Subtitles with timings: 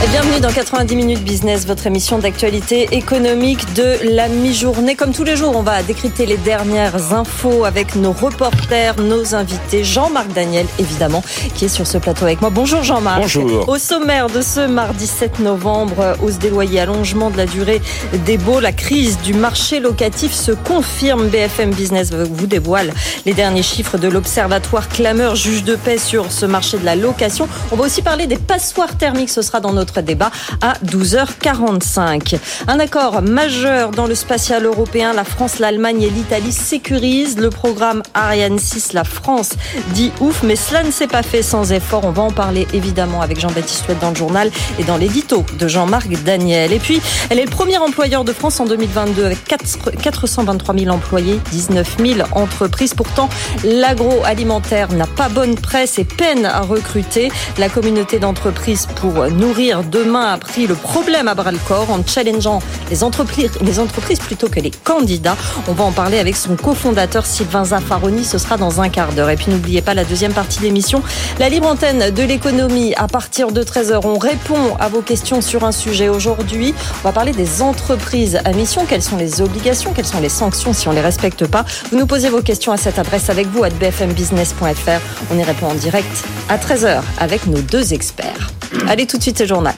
[0.00, 0.10] Gantoin.
[0.10, 4.96] Bienvenue dans 90 minutes business, votre émission d'actualité économique de la mi-journée.
[4.96, 9.84] Comme tous les jours, on va décrypter les dernières infos avec nos reporters, nos invités.
[9.84, 11.22] Jean-Marc Daniel, évidemment,
[11.54, 12.50] qui est sur ce plateau avec moi.
[12.50, 13.20] Bonjour Jean-Marc.
[13.20, 13.68] Bonjour.
[13.68, 17.80] Au sommaire de ce mardi 7 novembre, hausse des loyers, allongement de la durée
[18.26, 21.28] des baux, la crise du marché locatif se confirme.
[21.28, 22.92] BFM Business vous dévoile
[23.26, 27.48] les derniers chiffres de l'Observatoire Clameur, juge de paix sur ce marché de la location.
[27.72, 29.30] On va aussi parler des passoires thermiques.
[29.30, 30.30] Ce sera dans notre débat
[30.62, 32.38] à 12h45.
[32.68, 35.12] Un accord majeur dans le spatial européen.
[35.12, 38.92] La France, l'Allemagne et l'Italie sécurisent le programme Ariane 6.
[38.92, 39.50] La France
[39.94, 42.04] dit ouf, mais cela ne s'est pas fait sans effort.
[42.04, 45.68] On va en parler évidemment avec Jean-Baptiste Huette dans le journal et dans l'édito de
[45.68, 46.72] Jean-Marc Daniel.
[46.72, 51.40] Et puis, elle est le premier employeur de France en 2022 avec 423 000 employés,
[51.50, 52.94] 19 000 entreprises.
[52.94, 53.28] Pourtant,
[53.64, 57.30] l'agroalimentaire n'a pas bonne presse et peine à recruter.
[57.58, 62.00] La communauté d'entreprises pour nourrir demain a pris le problème à bras le corps en
[62.06, 65.36] challengeant les entreprises, les entreprises plutôt que les candidats.
[65.68, 68.24] On va en parler avec son cofondateur Sylvain Zaffaroni.
[68.24, 69.30] Ce sera dans un quart d'heure.
[69.30, 71.02] Et puis n'oubliez pas la deuxième partie de l'émission,
[71.38, 74.00] la libre antenne de l'économie à partir de 13h.
[74.04, 76.74] On répond à vos questions sur un sujet aujourd'hui.
[77.02, 78.86] On va parler des entreprises à mission.
[78.86, 79.92] Quelles sont les obligations?
[79.92, 81.64] Quelles sont les sanctions si on les respecte pas?
[81.90, 85.00] Vous nous posez vos questions à cette adresse avec vous à bfmbusiness.fr.
[85.32, 88.59] On y répond en direct à 13h avec nos deux experts.
[88.88, 89.74] Allez tout de suite, c'est journal.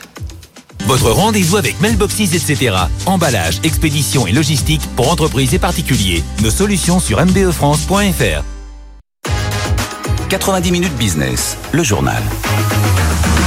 [0.86, 2.76] Votre rendez-vous avec Mailboxes, etc.
[3.06, 6.22] Emballage, expédition et logistique pour entreprises et particuliers.
[6.42, 8.44] Nos solutions sur mbefrance.fr.
[10.28, 12.22] 90 minutes business, le journal.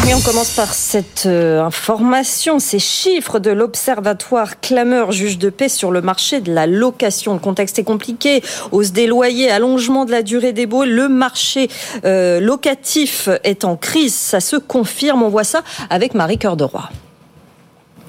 [0.08, 5.67] Et on commence par cette euh, information, ces chiffres de l'Observatoire Clameur juge de paix
[5.67, 7.34] sur le marché de la location.
[7.34, 11.70] Le contexte est compliqué, hausse des loyers, allongement de la durée des baux, le marché
[12.06, 16.66] euh, locatif est en crise, ça se confirme, on voit ça avec Marie Cœur de
[16.66, 16.90] Roi.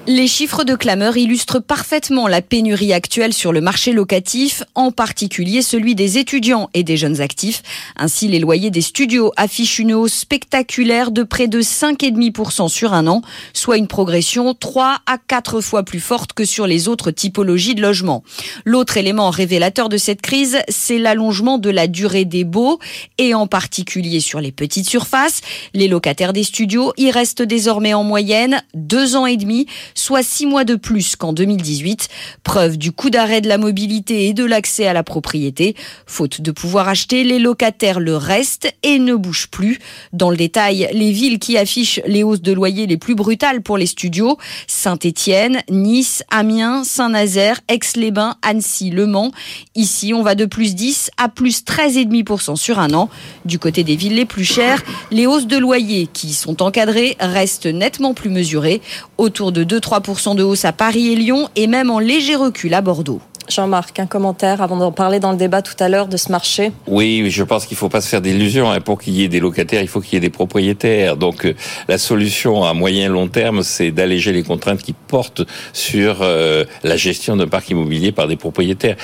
[0.09, 5.61] Les chiffres de clameur illustrent parfaitement la pénurie actuelle sur le marché locatif, en particulier
[5.61, 7.61] celui des étudiants et des jeunes actifs.
[7.97, 13.05] Ainsi, les loyers des studios affichent une hausse spectaculaire de près de 5,5% sur un
[13.07, 17.75] an, soit une progression 3 à 4 fois plus forte que sur les autres typologies
[17.75, 18.23] de logements.
[18.63, 22.79] L'autre élément révélateur de cette crise, c'est l'allongement de la durée des baux,
[23.17, 25.41] et en particulier sur les petites surfaces.
[25.73, 29.67] Les locataires des studios y restent désormais en moyenne deux ans et demi,
[29.97, 32.07] soit six mois de plus qu'en 2018.
[32.43, 35.75] Preuve du coup d'arrêt de la mobilité et de l'accès à la propriété.
[36.05, 39.79] Faute de pouvoir acheter, les locataires le restent et ne bougent plus.
[40.13, 43.77] Dans le détail, les villes qui affichent les hausses de loyer les plus brutales pour
[43.77, 44.37] les studios,
[44.67, 49.31] Saint-Étienne, Nice, Amiens, Saint-Nazaire, Aix-les-Bains, Annecy, Le Mans.
[49.75, 53.09] Ici, on va de plus 10 à plus 13,5% sur un an.
[53.45, 57.65] Du côté des villes les plus chères, les hausses de loyer qui sont encadrées restent
[57.65, 58.81] nettement plus mesurées,
[59.17, 62.73] autour de 2 3% de hausse à Paris et Lyon et même en léger recul
[62.73, 63.21] à Bordeaux.
[63.49, 66.71] Jean-Marc, un commentaire avant d'en parler dans le débat tout à l'heure de ce marché
[66.87, 68.71] Oui, je pense qu'il ne faut pas se faire d'illusions.
[68.71, 68.81] Hein.
[68.81, 71.17] Pour qu'il y ait des locataires, il faut qu'il y ait des propriétaires.
[71.17, 71.53] Donc euh,
[71.87, 75.43] la solution à moyen et long terme, c'est d'alléger les contraintes qui portent
[75.73, 78.97] sur euh, la gestion d'un parc immobilier par des propriétaires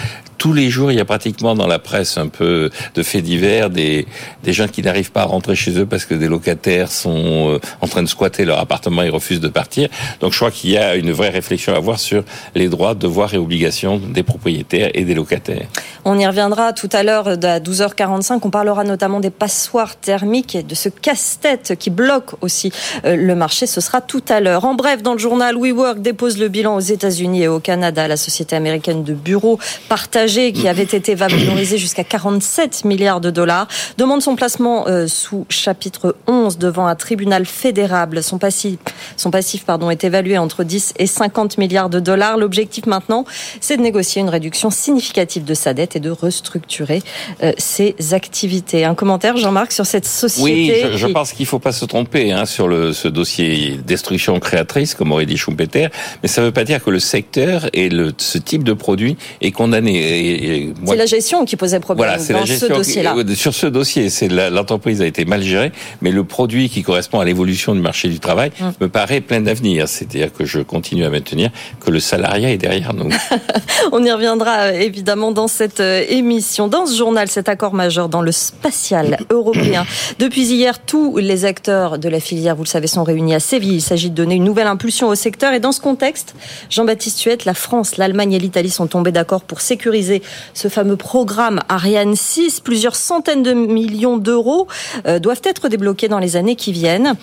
[0.43, 3.69] tous les jours, il y a pratiquement dans la presse un peu de faits divers
[3.69, 4.05] des,
[4.43, 7.59] des gens qui n'arrivent pas à rentrer chez eux parce que des locataires sont euh,
[7.79, 9.87] en train de squatter leur appartement et refusent de partir.
[10.19, 12.25] Donc je crois qu'il y a une vraie réflexion à avoir sur
[12.55, 15.67] les droits, devoirs et obligations des propriétaires et des locataires.
[16.05, 18.39] On y reviendra tout à l'heure à 12h45.
[18.43, 22.71] On parlera notamment des passoires thermiques et de ce casse-tête qui bloque aussi
[23.05, 23.67] euh, le marché.
[23.67, 24.65] Ce sera tout à l'heure.
[24.65, 28.07] En bref, dans le journal WeWork dépose le bilan aux États-Unis et au Canada.
[28.07, 33.67] La société américaine de bureaux partagés qui avait été valorisé jusqu'à 47 milliards de dollars
[33.97, 38.23] demande son placement euh, sous chapitre 11 devant un tribunal fédérable.
[38.23, 38.79] Son passif,
[39.15, 42.37] son passif pardon, est évalué entre 10 et 50 milliards de dollars.
[42.37, 43.25] L'objectif maintenant,
[43.61, 47.01] c'est de négocier une réduction significative de sa dette et de restructurer
[47.43, 48.85] euh, ses activités.
[48.85, 51.85] Un commentaire, Jean-Marc, sur cette société Oui, je, je pense qu'il ne faut pas se
[51.85, 55.87] tromper hein, sur le, ce dossier destruction créatrice, comme aurait dit Schumpeter,
[56.21, 59.17] mais ça ne veut pas dire que le secteur et le, ce type de produit
[59.41, 60.73] est condamné.
[60.85, 63.15] C'est la gestion qui posait problème voilà, dans la gestion ce dossier-là.
[63.25, 65.71] Qui, sur ce dossier, c'est l'entreprise a été mal gérée,
[66.01, 68.73] mais le produit qui correspond à l'évolution du marché du travail Hum.
[68.79, 69.87] me paraît plein d'avenir.
[69.87, 71.49] C'est-à-dire que je continue à maintenir
[71.79, 73.09] que le salariat est derrière nous.
[73.91, 76.67] On y reviendra euh, évidemment dans cette euh, émission.
[76.67, 79.85] Dans ce journal, cet accord majeur dans le spatial européen.
[80.19, 83.75] Depuis hier, tous les acteurs de la filière, vous le savez, sont réunis à Séville.
[83.75, 85.53] Il s'agit de donner une nouvelle impulsion au secteur.
[85.53, 86.35] Et dans ce contexte,
[86.69, 90.21] Jean-Baptiste Huette, la France, l'Allemagne et l'Italie sont tombés d'accord pour sécuriser
[90.53, 92.59] ce fameux programme Ariane 6.
[92.61, 94.67] Plusieurs centaines de millions d'euros
[95.07, 97.15] euh, doivent être débloqués dans les années qui viennent.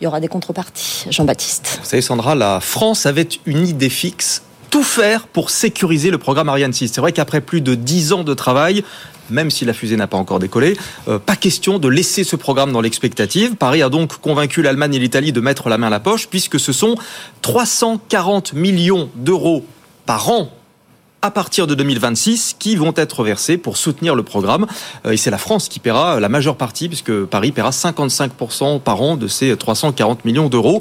[0.00, 1.06] Il y aura des contreparties.
[1.10, 1.78] Jean-Baptiste.
[1.82, 4.42] Vous savez, Sandra, la France avait une idée fixe
[4.76, 6.88] tout faire pour sécuriser le programme Ariane 6.
[6.88, 8.84] C'est vrai qu'après plus de dix ans de travail,
[9.30, 10.76] même si la fusée n'a pas encore décollé,
[11.08, 13.56] euh, pas question de laisser ce programme dans l'expectative.
[13.56, 16.60] Paris a donc convaincu l'Allemagne et l'Italie de mettre la main à la poche, puisque
[16.60, 16.94] ce sont
[17.40, 19.64] 340 millions d'euros
[20.04, 20.50] par an
[21.26, 24.66] à partir de 2026 qui vont être versés pour soutenir le programme.
[25.04, 29.02] Euh, et c'est la France qui paiera la majeure partie, puisque Paris paiera 55% par
[29.02, 30.80] an de ces 340 millions d'euros.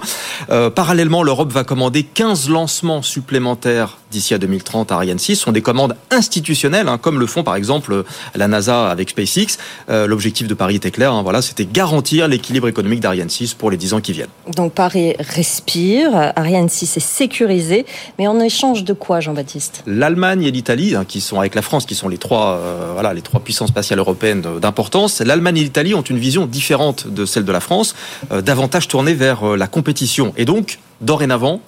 [0.52, 5.52] Euh, parallèlement, l'Europe va commander 15 lancements supplémentaires d'ici à 2030 à Ariane 6 sont
[5.52, 9.58] des commandes institutionnelles, hein, comme le font par exemple la NASA avec SpaceX.
[9.90, 13.70] Euh, l'objectif de Paris était clair, hein, voilà, c'était garantir l'équilibre économique d'Ariane 6 pour
[13.72, 14.30] les 10 ans qui viennent.
[14.56, 17.86] Donc Paris respire, Ariane 6 est sécurisé,
[18.18, 19.84] mais en échange de quoi, Jean-Baptiste?
[19.86, 23.14] L'Allemagne et l'Italie, hein, qui sont avec la France, qui sont les trois, euh, voilà,
[23.14, 25.20] les trois puissances spatiales européennes d'importance.
[25.20, 27.96] L'Allemagne et l'Italie ont une vision différente de celle de la France,
[28.32, 30.34] euh, davantage tournée vers la compétition.
[30.38, 31.60] Et donc, dorénavant,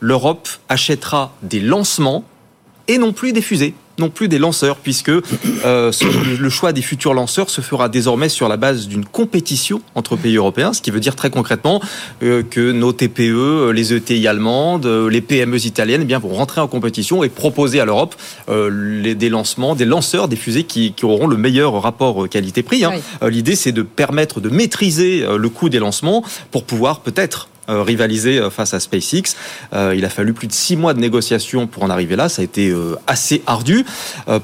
[0.00, 2.24] l'Europe achètera des lancements
[2.88, 5.92] et non plus des fusées non plus des lanceurs, puisque euh,
[6.40, 10.36] le choix des futurs lanceurs se fera désormais sur la base d'une compétition entre pays
[10.36, 11.80] européens, ce qui veut dire très concrètement
[12.22, 16.68] euh, que nos TPE, les ETI allemandes, les PME italiennes eh bien, vont rentrer en
[16.68, 18.14] compétition et proposer à l'Europe
[18.48, 22.84] euh, des lancements, des lanceurs, des fusées qui, auront le meilleur rapport qualité-prix.
[22.84, 22.92] Hein.
[23.28, 28.38] L'idée, c'est de permettre de maîtriser le coût des lancements pour pouvoir peut-être euh, rivaliser
[28.38, 29.36] euh, face à SpaceX.
[29.72, 32.28] Euh, il a fallu plus de six mois de négociations pour en arriver là.
[32.28, 32.74] Ça a été
[33.06, 33.84] assez ardu.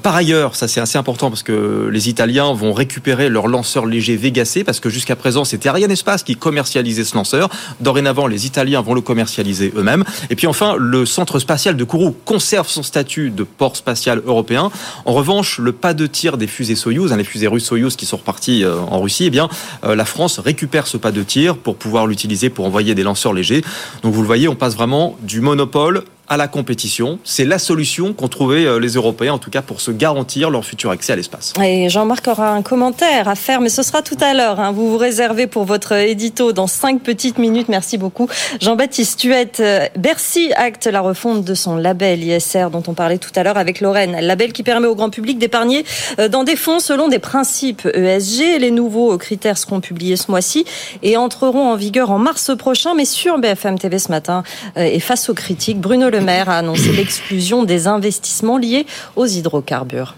[0.01, 4.15] Par ailleurs, ça c'est assez important parce que les Italiens vont récupérer leur lanceur léger
[4.15, 7.49] Vega parce que jusqu'à présent c'était Ariane Espace qui commercialisait ce lanceur.
[7.79, 10.03] Dorénavant, les Italiens vont le commercialiser eux-mêmes.
[10.29, 14.71] Et puis enfin, le centre spatial de Kourou conserve son statut de port spatial européen.
[15.05, 18.05] En revanche, le pas de tir des fusées Soyuz, hein, les fusées russes Soyuz qui
[18.05, 19.49] sont reparties en Russie, eh bien
[19.83, 23.10] la France récupère ce pas de tir pour pouvoir l'utiliser pour envoyer des lanceurs
[24.03, 27.19] Donc vous le voyez, on passe vraiment du monopole à la compétition.
[27.25, 30.63] C'est la solution qu'ont trouvé euh, les Européens, en tout cas pour se garantir leur
[30.63, 31.53] futur accès à l'espace.
[31.61, 34.61] Et Jean-Marc aura un commentaire à faire, mais ce sera tout à l'heure.
[34.61, 34.71] Hein.
[34.71, 37.67] Vous vous réservez pour votre édito dans cinq petites minutes.
[37.67, 38.29] Merci beaucoup.
[38.61, 43.31] Jean-Baptiste Tuette, euh, Bercy acte la refonte de son label ISR dont on parlait tout
[43.35, 44.17] à l'heure avec Lorraine.
[44.21, 45.83] Label qui permet au grand public d'épargner
[46.17, 48.57] euh, dans des fonds selon des principes ESG.
[48.61, 50.63] Les nouveaux critères seront publiés ce mois-ci
[51.03, 52.93] et entreront en vigueur en mars prochain.
[52.95, 54.43] Mais sur BFM TV ce matin
[54.77, 58.85] et face aux critiques, Bruno Le Maire a annoncé l'exclusion des investissements liés
[59.15, 60.15] aux hydrocarbures.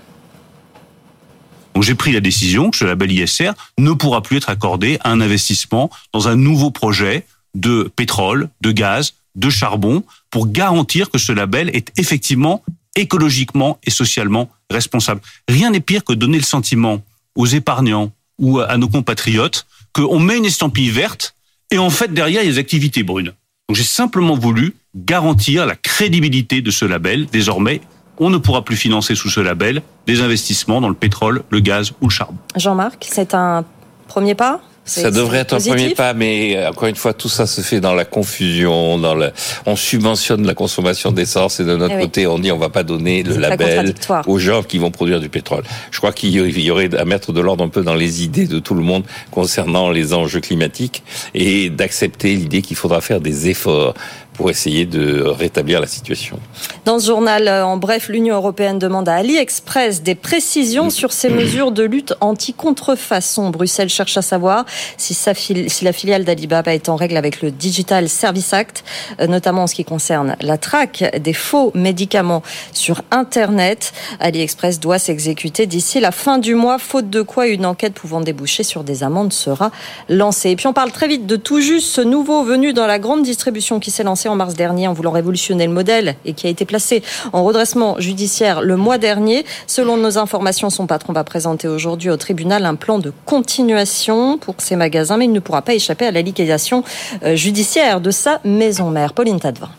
[1.81, 5.21] j'ai pris la décision que ce label ISR ne pourra plus être accordé à un
[5.21, 11.31] investissement dans un nouveau projet de pétrole, de gaz, de charbon, pour garantir que ce
[11.31, 12.63] label est effectivement
[12.95, 15.21] écologiquement et socialement responsable.
[15.47, 17.01] Rien n'est pire que donner le sentiment
[17.35, 21.35] aux épargnants ou à nos compatriotes qu'on met une estampille verte
[21.71, 23.33] et en fait derrière il y a des activités brunes.
[23.69, 27.27] Donc j'ai simplement voulu garantir la crédibilité de ce label.
[27.27, 27.81] Désormais,
[28.17, 31.93] on ne pourra plus financer sous ce label des investissements dans le pétrole, le gaz
[32.01, 32.37] ou le charbon.
[32.55, 33.63] Jean-Marc, c'est un
[34.07, 34.61] premier pas?
[34.85, 37.79] Ça devrait être un premier pas, mais euh, encore une fois, tout ça se fait
[37.79, 39.31] dans la confusion, dans le,
[39.65, 42.83] on subventionne la consommation d'essence et de notre eh côté, on dit on va pas
[42.83, 43.93] donner le label
[44.27, 45.63] aux gens qui vont produire du pétrole.
[45.91, 48.59] Je crois qu'il y aurait à mettre de l'ordre un peu dans les idées de
[48.59, 53.93] tout le monde concernant les enjeux climatiques et d'accepter l'idée qu'il faudra faire des efforts
[54.33, 56.39] pour essayer de rétablir la situation.
[56.85, 61.29] Dans ce journal, euh, en bref, l'Union européenne demande à AliExpress des précisions sur ses
[61.29, 63.49] mesures de lutte anti-contrefaçon.
[63.49, 64.65] Bruxelles cherche à savoir
[64.97, 68.83] si, sa si la filiale d'Alibaba est en règle avec le Digital Service Act,
[69.19, 73.93] euh, notamment en ce qui concerne la traque des faux médicaments sur Internet.
[74.19, 78.63] AliExpress doit s'exécuter d'ici la fin du mois, faute de quoi une enquête pouvant déboucher
[78.63, 79.71] sur des amendes sera
[80.09, 80.49] lancée.
[80.49, 83.23] Et puis on parle très vite de tout juste ce nouveau venu dans la grande
[83.23, 86.49] distribution qui s'est lancé en mars dernier en voulant révolutionner le modèle et qui a
[86.49, 89.45] été placé en redressement judiciaire le mois dernier.
[89.67, 94.55] Selon nos informations, son patron va présenter aujourd'hui au tribunal un plan de continuation pour
[94.59, 96.83] ses magasins, mais il ne pourra pas échapper à la liquidation
[97.23, 99.13] euh, judiciaire de sa maison mère.
[99.13, 99.69] Pauline Tadevin.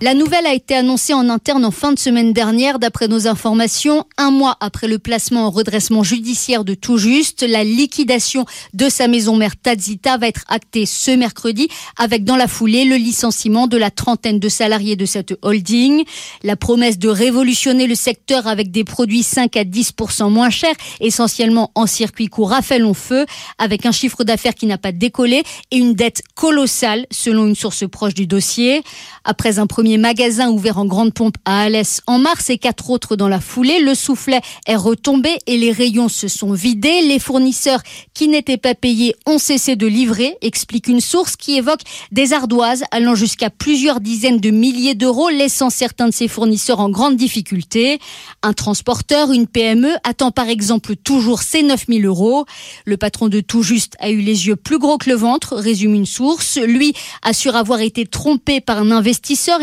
[0.00, 2.80] La nouvelle a été annoncée en interne en fin de semaine dernière.
[2.80, 7.62] D'après nos informations, un mois après le placement en redressement judiciaire de tout juste, la
[7.62, 8.44] liquidation
[8.74, 12.96] de sa maison mère Tadzita va être actée ce mercredi avec dans la foulée le
[12.96, 16.02] licenciement de la trentaine de salariés de cette holding.
[16.42, 21.70] La promesse de révolutionner le secteur avec des produits 5 à 10% moins chers, essentiellement
[21.76, 23.24] en circuit court, a fait long feu
[23.58, 27.88] avec un chiffre d'affaires qui n'a pas décollé et une dette colossale selon une source
[27.88, 28.82] proche du dossier.
[29.24, 33.14] Après un premier magasin ouvert en grande pompe à Alès en mars et quatre autres
[33.14, 33.80] dans la foulée.
[33.80, 37.02] Le soufflet est retombé et les rayons se sont vidés.
[37.02, 37.82] Les fournisseurs
[38.14, 42.82] qui n'étaient pas payés ont cessé de livrer, explique une source qui évoque des ardoises
[42.90, 48.00] allant jusqu'à plusieurs dizaines de milliers d'euros, laissant certains de ses fournisseurs en grande difficulté.
[48.42, 52.44] Un transporteur, une PME, attend par exemple toujours ses 9000 euros.
[52.86, 55.94] Le patron de Tout Juste a eu les yeux plus gros que le ventre, résume
[55.94, 56.58] une source.
[56.58, 59.11] Lui assure avoir été trompé par un investisseur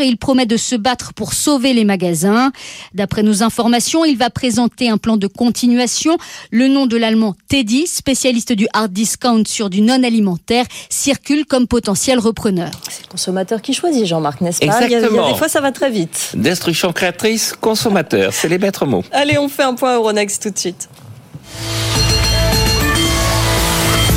[0.00, 2.52] et il promet de se battre pour sauver les magasins.
[2.94, 6.16] D'après nos informations, il va présenter un plan de continuation.
[6.50, 11.66] Le nom de l'allemand Teddy, spécialiste du hard discount sur du non alimentaire, circule comme
[11.66, 12.70] potentiel repreneur.
[12.88, 14.66] C'est le consommateur qui choisit, Jean-Marc, n'est-ce pas?
[14.66, 16.32] Il y, a, il y, a, des fois, ça va très vite.
[16.34, 19.04] Destruction créatrice, consommateur, c'est les maîtres mots.
[19.12, 20.88] Allez, on fait un point Euronext tout de suite.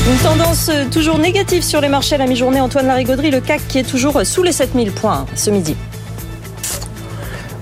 [0.05, 2.59] Une tendance toujours négative sur les marchés à la mi-journée.
[2.59, 5.77] Antoine Larigauderie, le CAC qui est toujours sous les 7000 points ce midi.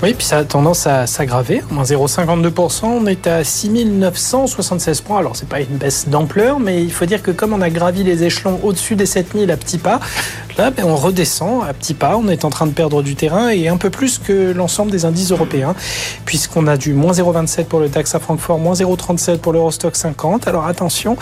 [0.01, 1.61] Oui, puis ça a tendance à s'aggraver.
[1.69, 5.19] Moins 0,52%, on est à 6976 points.
[5.19, 8.03] Alors, c'est pas une baisse d'ampleur, mais il faut dire que comme on a gravi
[8.03, 9.99] les échelons au-dessus des 7000 à petits pas,
[10.57, 12.17] là, on redescend à petits pas.
[12.17, 15.05] On est en train de perdre du terrain et un peu plus que l'ensemble des
[15.05, 15.75] indices européens,
[16.25, 20.47] puisqu'on a du moins 0,27 pour le DAX à Francfort, moins 0,37 pour l'Eurostock 50.
[20.47, 21.17] Alors, attention,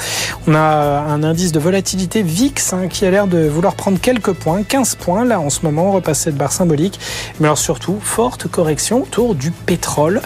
[0.48, 4.34] on a un indice de volatilité VIX hein, qui a l'air de vouloir prendre quelques
[4.34, 7.00] points, 15 points là en ce moment, repasser de barre symbolique.
[7.40, 10.22] Mais alors surtout, forte correction autour du pétrole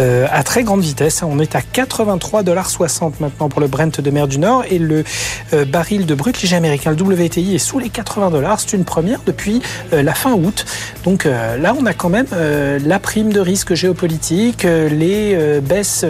[0.00, 1.22] euh, à très grande vitesse.
[1.22, 5.04] On est à 83,60$ maintenant pour le Brent de mer du Nord et le
[5.52, 8.45] euh, baril de brut léger américain, le WTI, est sous les 80$.
[8.58, 9.60] C'est une première depuis
[9.92, 10.64] euh, la fin août.
[11.04, 16.04] Donc euh, là, on a quand même euh, la prime de risque géopolitique, les baisses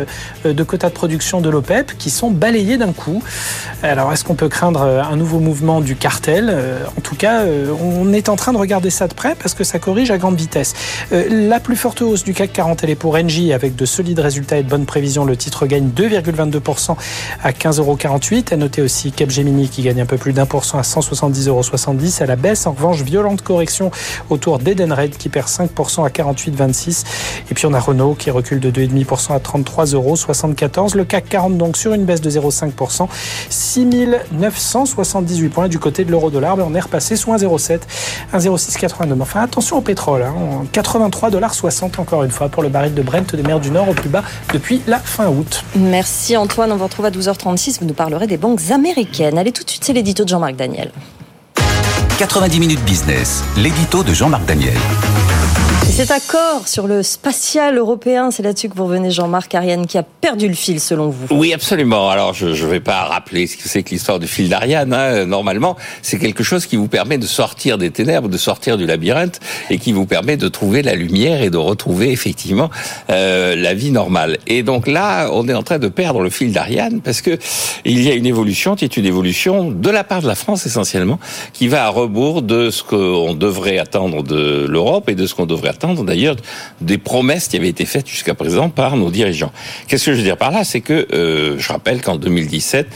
[0.45, 3.23] de quotas de production de l'OPEP qui sont balayées d'un coup.
[3.83, 6.55] Alors, est-ce qu'on peut craindre un nouveau mouvement du cartel?
[6.97, 7.43] En tout cas,
[7.81, 10.37] on est en train de regarder ça de près parce que ça corrige à grande
[10.37, 10.75] vitesse.
[11.11, 14.59] La plus forte hausse du CAC 40, elle est pour Engie avec de solides résultats
[14.59, 15.25] et de bonnes prévisions.
[15.25, 16.97] Le titre gagne 2,22%
[17.43, 17.99] à 15,48 euros.
[18.50, 21.62] À noter aussi Capgemini qui gagne un peu plus d'un pour cent à 170,70 euros.
[22.26, 23.92] À la baisse, en revanche, violente correction
[24.30, 27.04] autour d'Edenred qui perd 5% à 48,26.
[27.52, 30.16] Et puis on a Renault qui recule de 2,5% à 33,74 euros.
[30.97, 33.06] Le CAC 40 donc sur une baisse de 0,5%.
[33.49, 36.59] 6978 points du côté de l'euro dollar.
[36.59, 37.83] On est repassé sous 1,07,
[38.35, 39.23] 1,0682.
[39.23, 40.25] Enfin attention au pétrole.
[40.25, 40.64] Hein.
[40.73, 43.88] 83 dollars 60 encore une fois pour le baril de Brent des mers du Nord
[43.88, 45.62] au plus bas depuis la fin août.
[45.76, 46.73] Merci Antoine.
[46.73, 47.78] On vous retrouve à 12h36.
[47.78, 49.38] Vous nous parlerez des banques américaines.
[49.38, 50.90] Allez tout de suite, c'est l'édito de Jean-Marc Daniel.
[52.18, 54.78] 90 minutes business, l'édito de Jean-Marc Daniel.
[55.97, 59.97] Et cet accord sur le spatial européen, c'est là-dessus que vous revenez, Jean-Marc Ariane, qui
[59.97, 61.26] a perdu le fil selon vous.
[61.31, 62.11] Oui, absolument.
[62.11, 64.93] Alors, je ne vais pas rappeler ce que c'est que l'histoire du fil d'Ariane.
[64.93, 65.25] Hein.
[65.25, 69.41] Normalement, c'est quelque chose qui vous permet de sortir des ténèbres, de sortir du labyrinthe,
[69.71, 72.69] et qui vous permet de trouver la lumière et de retrouver effectivement
[73.09, 74.37] euh, la vie normale.
[74.47, 77.38] Et donc là, on est en train de perdre le fil d'Ariane parce que
[77.87, 80.67] il y a une évolution qui est une évolution de la part de la France
[80.67, 81.19] essentiellement,
[81.55, 85.47] qui va à rebours de ce qu'on devrait attendre de l'Europe et de ce qu'on
[85.47, 86.37] devrait attendre d'ailleurs
[86.81, 89.52] des promesses qui avaient été faites jusqu'à présent par nos dirigeants.
[89.88, 90.64] Qu'est-ce que je veux dire par là?
[90.64, 92.87] C'est que euh, je rappelle qu'en 2017,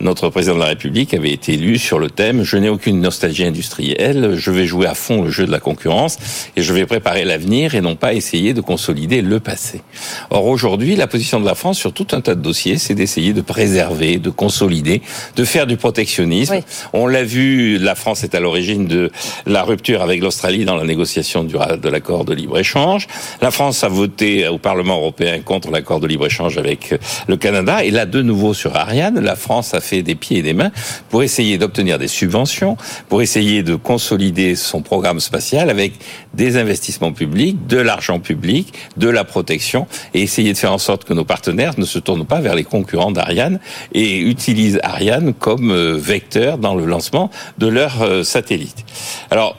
[0.00, 3.44] notre président de la République avait été élu sur le thème "Je n'ai aucune nostalgie
[3.44, 6.18] industrielle, je vais jouer à fond le jeu de la concurrence
[6.56, 9.82] et je vais préparer l'avenir et non pas essayer de consolider le passé."
[10.30, 13.32] Or aujourd'hui, la position de la France sur tout un tas de dossiers, c'est d'essayer
[13.32, 15.02] de préserver, de consolider,
[15.36, 16.54] de faire du protectionnisme.
[16.54, 16.62] Oui.
[16.92, 19.10] On l'a vu, la France est à l'origine de
[19.46, 23.06] la rupture avec l'Australie dans la négociation de l'accord de libre-échange.
[23.40, 26.94] La France a voté au Parlement européen contre l'accord de libre-échange avec
[27.26, 27.84] le Canada.
[27.84, 30.72] Et là, de nouveau sur Ariane, la France a fait des pieds et des mains
[31.08, 32.76] pour essayer d'obtenir des subventions,
[33.08, 35.92] pour essayer de consolider son programme spatial avec
[36.34, 41.04] des investissements publics, de l'argent public, de la protection, et essayer de faire en sorte
[41.04, 43.60] que nos partenaires ne se tournent pas vers les concurrents d'Ariane
[43.92, 48.84] et utilisent Ariane comme vecteur dans le lancement de leurs satellites.
[49.30, 49.56] Alors,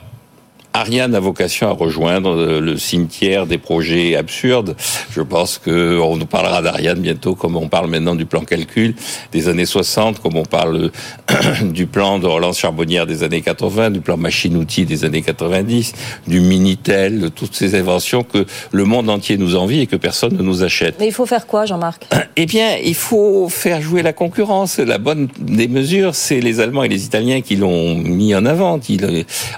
[0.74, 4.74] Ariane a vocation à rejoindre le cimetière des projets absurdes.
[5.10, 8.94] Je pense que on nous parlera d'Ariane bientôt, comme on parle maintenant du plan calcul
[9.32, 10.90] des années 60, comme on parle
[11.62, 15.92] du plan de relance charbonnière des années 80, du plan machine-outil des années 90,
[16.26, 20.36] du Minitel, de toutes ces inventions que le monde entier nous envie et que personne
[20.36, 20.96] ne nous achète.
[20.98, 22.06] Mais il faut faire quoi, Jean-Marc?
[22.36, 24.78] Eh bien, il faut faire jouer la concurrence.
[24.78, 28.80] La bonne des mesures, c'est les Allemands et les Italiens qui l'ont mis en avant,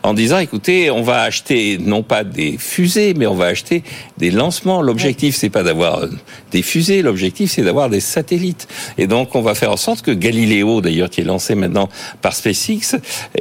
[0.03, 3.85] en disant, écoutez, on va acheter non pas des fusées, mais on va acheter
[4.19, 4.83] des lancements.
[4.83, 6.09] L'objectif, c'est pas d'avoir
[6.51, 8.67] des fusées, l'objectif, c'est d'avoir des satellites.
[8.99, 11.89] Et donc, on va faire en sorte que Galileo, d'ailleurs, qui est lancé maintenant
[12.23, 12.97] par SpaceX,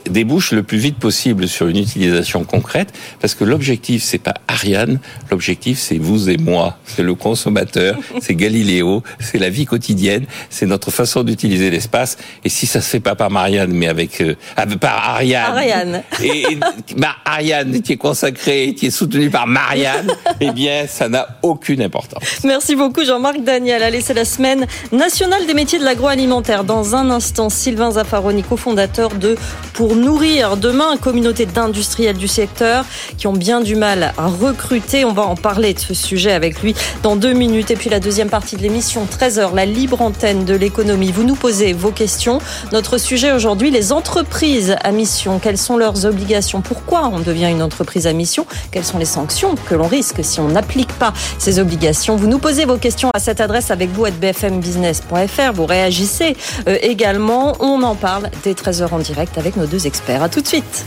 [0.10, 5.00] débouche le plus vite possible sur une utilisation concrète, parce que l'objectif, c'est pas Ariane,
[5.32, 10.66] l'objectif, c'est vous et moi, c'est le consommateur, c'est Galileo, c'est la vie quotidienne, c'est
[10.66, 12.18] notre façon d'utiliser l'espace.
[12.44, 14.36] Et si ça se fait pas par Marianne, mais avec, euh,
[14.80, 16.04] par Ariane, Ariane.
[16.24, 16.58] et
[16.98, 22.24] bah, Ariane est consacrée, qui est soutenue par Marianne, eh bien, ça n'a aucune importance.
[22.44, 23.84] Merci beaucoup Jean-Marc Daniel.
[23.84, 26.64] Allez, c'est la semaine nationale des métiers de l'agroalimentaire.
[26.64, 29.36] Dans un instant, Sylvain Zaffaroni, cofondateur de
[29.74, 32.86] Pour Nourrir Demain, communauté d'industriels du secteur
[33.18, 35.06] qui ont bien du mal à recruter.
[35.06, 37.72] On va en parler de ce sujet avec lui dans deux minutes.
[37.72, 41.12] Et puis la deuxième partie de l'émission, 13h, la libre antenne de l'économie.
[41.12, 42.40] Vous nous posez vos questions.
[42.72, 45.40] Notre sujet aujourd'hui, les entreprises à mission.
[45.40, 46.62] Quelles sont leurs obligations?
[46.62, 50.40] Pourquoi on devient une entreprise à mission Quelles sont les sanctions que l'on risque si
[50.40, 52.16] on n'applique pas ces obligations?
[52.16, 55.54] Vous nous posez vos questions à cette adresse avec vous à bfmbusiness.fr.
[55.54, 56.36] Vous réagissez
[56.68, 57.56] euh, également.
[57.60, 60.24] On en parle dès 13h en direct avec nos deux experts.
[60.24, 60.86] À tout de suite.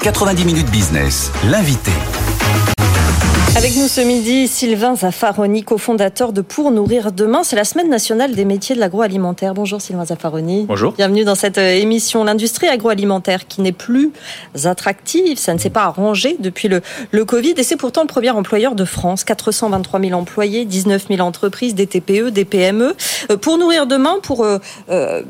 [0.00, 1.92] 90 minutes business, l'invité.
[3.56, 7.42] Avec nous ce midi, Sylvain Zaffaroni, cofondateur de Pour Nourrir Demain.
[7.42, 9.54] C'est la semaine nationale des métiers de l'agroalimentaire.
[9.54, 10.66] Bonjour Sylvain Zaffaroni.
[10.66, 10.92] Bonjour.
[10.92, 12.22] Bienvenue dans cette euh, émission.
[12.22, 14.10] L'industrie agroalimentaire qui n'est plus
[14.64, 16.82] attractive, ça ne s'est pas arrangé depuis le,
[17.12, 19.24] le Covid et c'est pourtant le premier employeur de France.
[19.24, 22.94] 423 000 employés, 19 000 entreprises, des TPE, des PME.
[23.30, 24.58] Euh, pour Nourrir Demain, pour euh,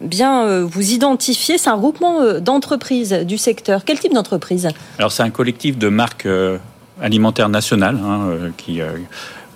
[0.01, 3.85] bien vous identifier, c'est un groupement d'entreprises du secteur.
[3.85, 4.67] Quel type d'entreprise?
[4.99, 6.27] Alors c'est un collectif de marques
[7.01, 8.89] alimentaire national hein, euh, qui euh,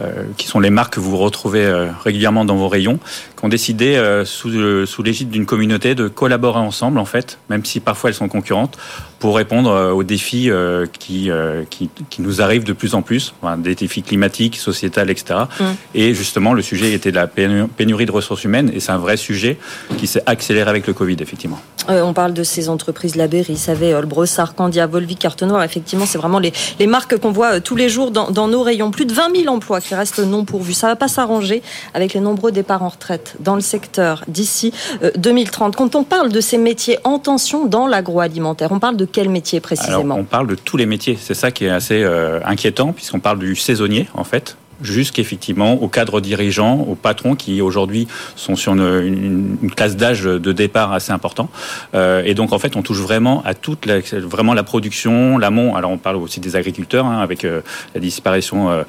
[0.00, 1.70] euh, qui sont les marques que vous retrouvez
[2.02, 2.98] régulièrement dans vos rayons,
[3.36, 7.80] qui ont décidé, sous, sous l'égide d'une communauté, de collaborer ensemble, en fait, même si
[7.80, 8.78] parfois elles sont concurrentes,
[9.20, 13.02] pour répondre euh, aux défis euh, qui, euh, qui, qui, nous arrivent de plus en
[13.02, 15.40] plus, des défis climatiques, sociétals, etc.
[15.60, 15.64] Mm.
[15.94, 19.18] Et justement, le sujet était de la pénurie de ressources humaines, et c'est un vrai
[19.18, 19.58] sujet
[19.98, 21.60] qui s'est accéléré avec le Covid, effectivement.
[21.88, 25.62] on parle de ces entreprises Labéry, Savé, Brossard, Candia, Volvic, Cartenoir.
[25.62, 28.90] Effectivement, c'est vraiment les, les, marques qu'on voit tous les jours dans, dans, nos rayons.
[28.90, 30.72] Plus de 20 000 emplois qui restent non pourvus.
[30.72, 31.62] Ça va pas s'arranger
[31.92, 34.72] avec les nombreux départs en retraite dans le secteur d'ici
[35.16, 35.76] 2030.
[35.76, 39.60] Quand on parle de ces métiers en tension dans l'agroalimentaire, on parle de quel métier
[39.60, 41.18] précisément On parle de tous les métiers.
[41.20, 45.88] C'est ça qui est assez euh, inquiétant, puisqu'on parle du saisonnier, en fait jusqu'effectivement aux
[45.88, 51.12] cadres dirigeants, aux patrons qui aujourd'hui sont sur une, une, classe d'âge de départ assez
[51.12, 51.48] important.
[51.94, 55.74] Euh, et donc en fait, on touche vraiment à toute la, vraiment la production, l'amont.
[55.74, 57.60] Alors on parle aussi des agriculteurs hein, avec euh,
[57.94, 58.82] la disparition euh,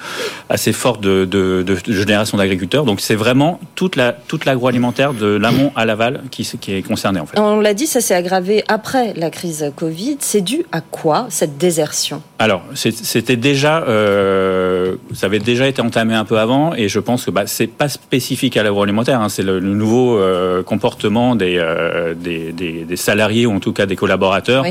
[0.50, 2.86] assez forte de, de, génération d'agriculteurs.
[2.86, 7.20] Donc c'est vraiment toute la toute l'agroalimentaire de l'amont à l'aval qui, qui est concernée
[7.20, 7.40] en fait.
[7.40, 10.18] On l'a dit, ça s'est aggravé après la crise Covid.
[10.20, 12.22] C'est dû à quoi cette désertion?
[12.40, 13.84] Alors c'était déjà,
[15.14, 17.90] ça avait déjà été entamé un peu avant et je pense que bah, c'est pas
[17.90, 23.60] spécifique à l'agroalimentaire, hein, c'est le, nouveau euh, comportement des, euh, des, salariés ou en
[23.60, 24.66] tout cas des collaborateurs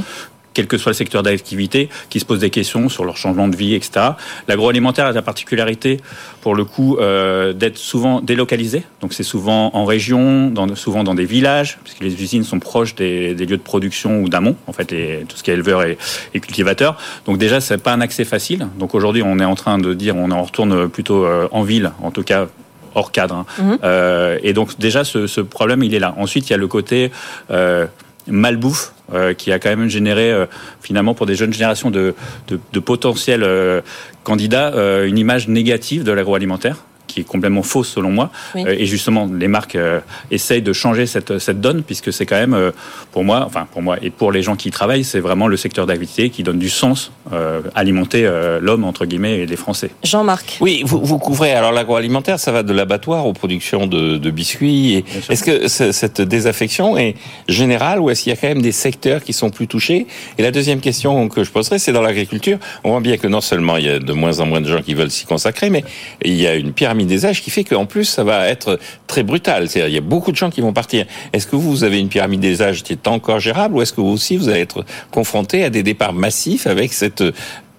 [0.54, 3.56] quel que soit le secteur d'activité, qui se posent des questions sur leur changement de
[3.56, 4.10] vie, etc.
[4.48, 6.00] L'agroalimentaire a la particularité,
[6.40, 8.82] pour le coup, euh, d'être souvent délocalisé.
[9.00, 12.94] Donc c'est souvent en région, dans, souvent dans des villages, puisque les usines sont proches
[12.94, 15.82] des, des lieux de production ou d'amont, en fait, les, tout ce qui est éleveur
[15.82, 15.98] et,
[16.34, 16.96] et cultivateur.
[17.26, 18.66] Donc déjà, c'est pas un accès facile.
[18.78, 21.92] Donc aujourd'hui, on est en train de dire, on en retourne plutôt euh, en ville,
[22.02, 22.46] en tout cas
[22.94, 23.34] hors cadre.
[23.34, 23.46] Hein.
[23.58, 23.74] Mmh.
[23.84, 26.14] Euh, et donc déjà, ce, ce, problème, il est là.
[26.18, 27.10] Ensuite, il y a le côté
[27.50, 27.86] euh,
[28.30, 30.46] malbouffe euh, qui a quand même généré euh,
[30.80, 32.14] finalement pour des jeunes générations de,
[32.48, 33.80] de, potentiels euh,
[34.22, 34.72] candidats
[35.04, 38.30] une image négative de l'agroalimentaire qui est complètement fausse selon moi.
[38.54, 38.64] Oui.
[38.66, 42.36] Euh, et justement, les marques euh, essayent de changer cette, cette donne, puisque c'est quand
[42.36, 42.70] même, euh,
[43.12, 45.56] pour moi, enfin pour moi et pour les gens qui y travaillent, c'est vraiment le
[45.56, 49.90] secteur d'activité qui donne du sens, euh, alimenter euh, l'homme, entre guillemets, et les Français.
[50.04, 50.58] Jean-Marc.
[50.60, 55.04] Oui, vous, vous, couvrez, alors l'agroalimentaire, ça va de l'abattoir aux productions de, de biscuits.
[55.28, 57.14] Est-ce que cette désaffection est
[57.48, 60.06] générale ou est-ce qu'il y a quand même des secteurs qui sont plus touchés?
[60.38, 62.58] Et la deuxième question que je poserai, c'est dans l'agriculture.
[62.84, 64.82] On voit bien que non seulement il y a de moins en moins de gens
[64.82, 65.84] qui veulent s'y consacrer, mais
[66.24, 69.22] il y a une pyramide des âges qui fait qu'en plus, ça va être très
[69.22, 69.68] brutal.
[69.68, 71.06] C'est-à-dire, il y a beaucoup de gens qui vont partir.
[71.32, 74.00] Est-ce que vous avez une pyramide des âges qui est encore gérable ou est-ce que
[74.00, 77.22] vous aussi, vous allez être confronté à des départs massifs avec cette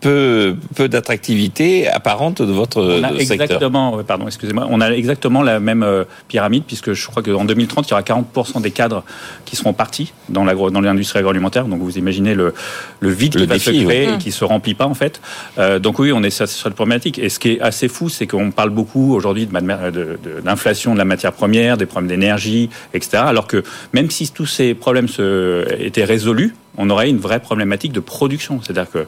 [0.02, 5.60] peu, peu d'attractivité apparente de votre on a exactement, pardon, excusez-moi, on a exactement la
[5.60, 9.04] même euh, pyramide puisque je crois qu'en 2030, il y aura 40% des cadres
[9.46, 11.66] qui seront partis dans l'industrie agroalimentaire.
[11.66, 12.54] Donc vous imaginez le,
[13.00, 15.22] le vide qui va se créer et qui se remplit pas en fait.
[15.58, 17.20] Euh, donc oui, on est sur cette problématique.
[17.20, 21.00] Et ce qui est assez fou, c'est qu'on parle beaucoup aujourd'hui d'inflation de, de, de,
[21.00, 23.24] la matière première, des problèmes d'énergie, etc.
[23.26, 27.92] Alors que même si tous ces problèmes se, étaient résolus, on aurait une vraie problématique
[27.92, 28.62] de production.
[28.62, 29.08] C'est-à-dire que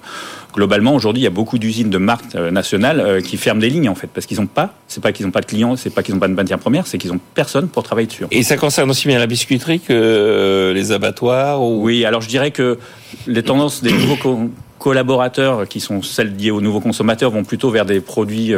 [0.53, 3.69] globalement aujourd'hui, il y a beaucoup d'usines de marques euh, nationales euh, qui ferment des
[3.69, 4.73] lignes en fait parce qu'ils n'ont pas.
[4.87, 6.87] C'est pas qu'ils n'ont pas de clients, c'est pas qu'ils n'ont pas de matière première,
[6.87, 8.25] c'est qu'ils n'ont personne pour travailler dessus.
[8.31, 11.61] Et ça concerne aussi bien la biscuiterie que euh, les abattoirs.
[11.61, 12.77] Oui, alors je dirais que
[13.27, 14.49] les tendances des nouveaux
[14.79, 18.53] collaborateurs qui sont celles liées aux nouveaux consommateurs vont plutôt vers des produits,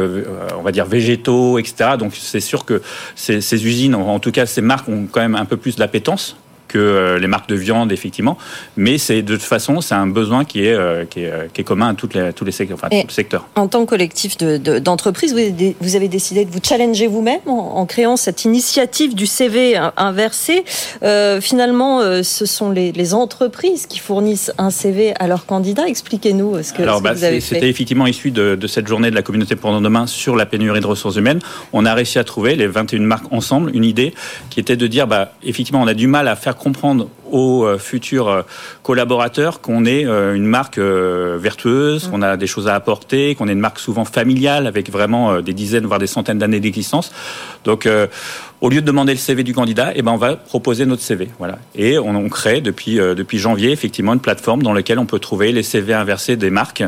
[0.58, 1.90] on va dire végétaux, etc.
[1.98, 2.82] Donc c'est sûr que
[3.14, 6.36] ces, ces, usines, en tout cas ces marques, ont quand même un peu plus d'appétence
[6.68, 8.38] que euh, les marques de viande, effectivement.
[8.76, 11.60] Mais c'est de toute façon, c'est un besoin qui est, euh, qui est, euh, qui
[11.60, 12.78] est, commun à toutes les, tous les secteurs.
[12.82, 13.46] Enfin, tout secteur.
[13.54, 18.16] En tant que collectif d'entreprises, de, vous avez décidé de vous challenger vous-même en, créant
[18.16, 20.64] cette initiative du CV inversé.
[21.02, 25.86] Euh, finalement, ce sont les, les, entreprises qui fournissent un CV à leurs candidats.
[25.86, 27.54] Expliquez-nous ce que, Alors, ce bah, vous avez fait.
[27.54, 30.80] C'était effectivement issu de, de, cette journée de la communauté pour demain sur la pénurie
[30.80, 31.40] de ressources humaines.
[31.72, 34.12] On a réussi à trouver, les 21 marques ensemble, une idée
[34.50, 37.78] qui était de dire, bah, effectivement, on a du mal à faire comprendre aux euh,
[37.78, 38.42] futurs euh,
[38.82, 42.10] collaborateurs qu'on est euh, une marque vertueuse, mmh.
[42.10, 45.52] qu'on a des choses à apporter, qu'on est une marque souvent familiale avec vraiment des
[45.52, 47.12] dizaines voire des centaines d'années d'existence.
[47.64, 47.88] Donc
[48.60, 51.28] au lieu de demander le CV du candidat, eh ben on va proposer notre CV,
[51.38, 51.58] voilà.
[51.74, 55.52] Et on, on crée depuis depuis janvier effectivement une plateforme dans laquelle on peut trouver
[55.52, 56.84] les CV inversés des marques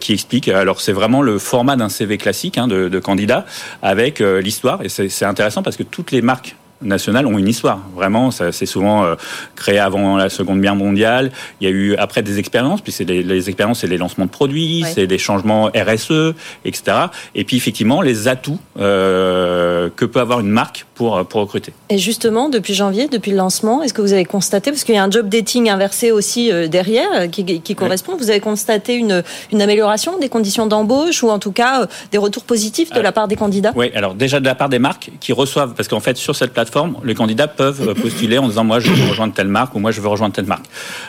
[0.00, 0.48] qui expliquent.
[0.48, 3.46] Alors c'est vraiment le format d'un CV classique hein, de, de candidat
[3.82, 7.80] avec l'histoire et c'est intéressant parce que toutes les marques nationales ont une histoire.
[7.94, 9.14] Vraiment, ça c'est souvent euh,
[9.56, 11.32] créé avant la Seconde Guerre mondiale.
[11.60, 14.30] Il y a eu après des expériences, puis c'est les, expériences, c'est les lancements de
[14.30, 16.96] produits, c'est des changements RSE, etc.
[17.34, 21.72] Et puis effectivement les atouts euh, que peut avoir une marque pour pour recruter.
[21.88, 24.98] Et justement, depuis janvier, depuis le lancement, est-ce que vous avez constaté, parce qu'il y
[24.98, 29.22] a un job dating inversé aussi euh, derrière qui, qui correspond, vous avez constaté une
[29.52, 33.28] une amélioration des conditions d'embauche ou en tout cas des retours positifs de la part
[33.28, 33.72] des candidats?
[33.74, 36.52] Oui, alors déjà de la part des marques qui reçoivent, parce qu'en fait sur cette
[36.52, 36.71] plateforme
[37.04, 39.90] les candidats peuvent euh, postuler en disant moi je veux rejoindre telle marque ou moi
[39.90, 40.64] je veux rejoindre telle marque.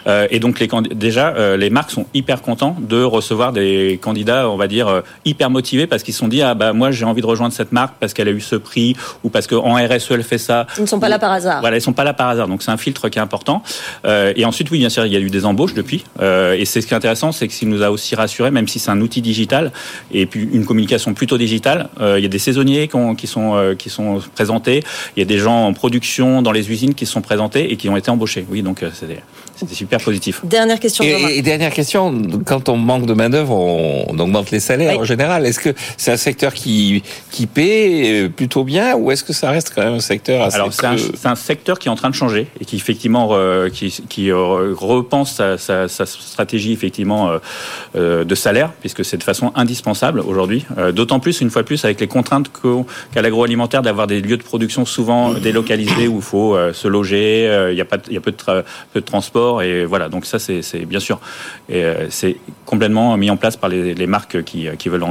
[0.08, 4.50] Euh, et donc les déjà euh, les marques sont hyper contents de recevoir des candidats
[4.50, 7.22] on va dire hyper motivés parce qu'ils se sont dit ah bah moi j'ai envie
[7.22, 10.24] de rejoindre cette marque parce qu'elle a eu ce prix ou parce qu'en RSE elle
[10.24, 10.68] fait ça.
[10.78, 11.62] Ils ne sont pas là par hasard.
[11.62, 13.64] Voilà ils sont pas là par hasard donc c'est un filtre qui est important.
[14.06, 16.88] et ensuite oui bien sûr il y a eu des embauches depuis et c'est ce
[16.88, 19.22] qui est intéressant c'est que s'il nous a aussi rassuré même si c'est un outil
[19.22, 19.72] digital
[20.12, 24.22] et puis une communication plutôt digitale il y a des saisonniers qui, sont qui sont
[24.36, 24.84] présentés
[25.16, 27.90] il y a des gens en production dans les usines qui sont présentés et qui
[27.90, 28.46] ont été embauchés.
[28.50, 28.90] Oui, donc euh,
[29.56, 30.42] c'était super positif.
[30.44, 31.04] Dernière question.
[31.04, 35.46] Et, dernière question, quand on manque de main d'œuvre, on, augmente les salaires en général.
[35.46, 39.50] Est-ce que c'est un secteur qui qui paie euh, plutôt bien ou est-ce que ça
[39.50, 42.16] reste quand même un secteur assez Alors c'est un, secteur qui est en train de
[42.16, 43.38] changer et qui effectivement
[43.74, 47.32] qui, qui repense sa, sa, sa, stratégie effectivement
[47.96, 50.66] euh, de salaire puisque c'est de façon indispensable aujourd'hui.
[50.94, 54.44] D'autant plus une fois de plus avec les contraintes qu'a l'agroalimentaire d'avoir des lieux de
[54.44, 57.98] production souvent des localisé où il faut euh, se loger, euh, il y a pas,
[58.08, 58.38] il y a peu de,
[58.92, 60.10] peu de transport et voilà.
[60.10, 61.20] Donc ça, c'est bien sûr,
[61.72, 65.04] euh, c'est complètement mis en place par les, les marques qui, qui veulent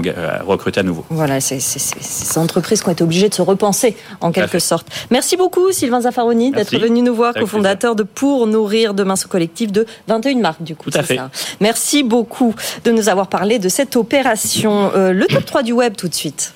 [0.45, 1.05] recruter à nouveau.
[1.11, 4.87] Voilà, c'est ces entreprises qui ont été obligées de se repenser en quelque sorte.
[5.11, 9.73] Merci beaucoup Sylvain Zaffaroni d'être venu nous voir, cofondateur de Pour nourrir demain ce collectif
[9.73, 10.91] de 21 marques du coup.
[10.91, 11.17] Tout à fait.
[11.17, 11.31] Ça.
[11.61, 14.91] Merci beaucoup de nous avoir parlé de cette opération.
[14.95, 16.55] le top 3 du web tout de suite.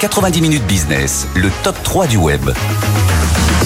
[0.00, 2.50] 90 minutes business, le top 3 du web.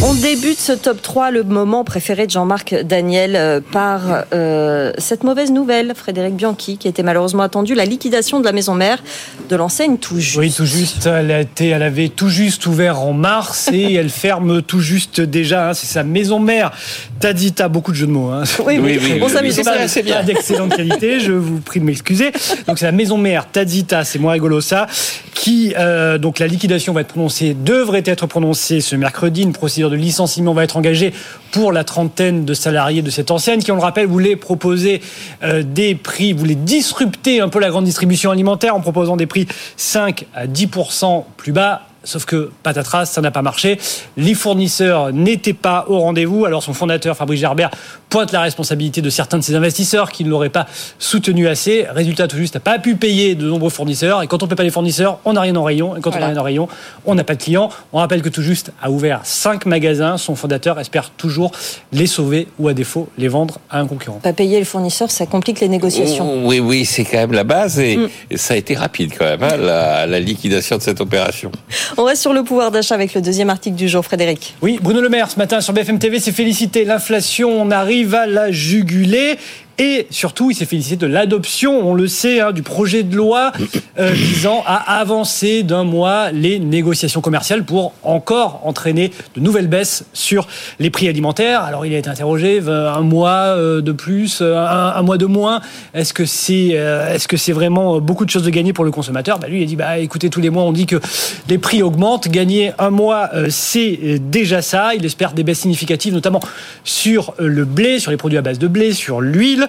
[0.05, 5.23] On débute ce top 3, le moment préféré de Jean-Marc Daniel, euh, par euh, cette
[5.23, 9.01] mauvaise nouvelle, Frédéric Bianchi, qui était malheureusement attendu, la liquidation de la maison mère
[9.49, 10.38] de l'enseigne Tout Juste.
[10.38, 14.11] Oui, Tout Juste, elle, a été, elle avait tout juste ouvert en mars et elle
[14.11, 15.69] ferme tout juste déjà.
[15.69, 16.73] Hein, c'est sa maison mère.
[17.21, 18.31] T'as dit, t'as beaucoup de jeux de mots.
[18.31, 18.43] Hein.
[18.67, 19.61] Oui, oui, oui, on s'amuse.
[19.87, 20.25] C'est bien.
[20.25, 22.33] d'excellente qualité, je vous prie de m'excuser.
[22.67, 24.88] Donc c'est la maison mère Tadita, c'est moins rigolo ça,
[25.33, 29.91] qui, euh, donc la liquidation va être prononcée, devrait être prononcée ce mercredi, une procédure
[29.92, 31.12] de licenciement va être engagé
[31.50, 35.02] pour la trentaine de salariés de cette enseigne qui, on le rappelle, voulait proposer
[35.42, 39.46] euh, des prix, voulait disrupter un peu la grande distribution alimentaire en proposant des prix
[39.76, 43.78] 5 à 10% plus bas Sauf que patatras, ça n'a pas marché.
[44.16, 46.44] Les fournisseurs n'étaient pas au rendez-vous.
[46.44, 47.70] Alors son fondateur, Fabrice Gerbert,
[48.12, 50.66] pointe la responsabilité de certains de ces investisseurs qui ne l'auraient pas
[50.98, 51.87] soutenu assez.
[51.88, 54.22] Résultat, tout juste, n'a pas pu payer de nombreux fournisseurs.
[54.22, 55.96] Et quand on ne paie pas les fournisseurs, on n'a rien en rayon.
[55.96, 56.68] Et quand on n'a rien en rayon,
[57.07, 57.70] on n'a pas de clients.
[57.94, 60.18] On rappelle que tout juste a ouvert 5 magasins.
[60.18, 61.53] Son fondateur espère toujours
[61.90, 64.20] les sauver ou à défaut les vendre à un concurrent.
[64.22, 66.46] Pas payer le fournisseur, ça complique les négociations.
[66.46, 68.37] Oui, oui, c'est quand même la base et, mm.
[68.37, 71.51] ça a été rapide quand même, hein, la, la, liquidation de cette opération.
[71.96, 74.55] On reste sur le pouvoir d'achat avec le deuxième article du jour, Frédéric.
[74.61, 76.85] Oui, Bruno Le Maire ce matin sur BFM TV s'est félicité.
[76.85, 79.38] L'inflation, on arrive à la juguler.
[79.78, 83.52] Et surtout, il s'est félicité de l'adoption, on le sait, hein, du projet de loi
[83.98, 90.04] euh, visant à avancer d'un mois les négociations commerciales pour encore entraîner de nouvelles baisses
[90.12, 90.46] sur
[90.78, 91.62] les prix alimentaires.
[91.62, 95.61] Alors, il a été interrogé un mois euh, de plus, un, un mois de moins.
[95.94, 98.90] Est-ce que c'est euh, est-ce que c'est vraiment beaucoup de choses de gagner pour le
[98.90, 99.38] consommateur?
[99.38, 101.00] Bah, Lui, il a dit bah, écoutez, tous les mois, on dit que
[101.48, 102.28] les prix augmentent.
[102.28, 104.94] Gagner un mois, c'est déjà ça.
[104.94, 106.40] Il espère des baisses significatives, notamment
[106.85, 109.62] sur le blé, sur les produits à base de blé, sur l'huile.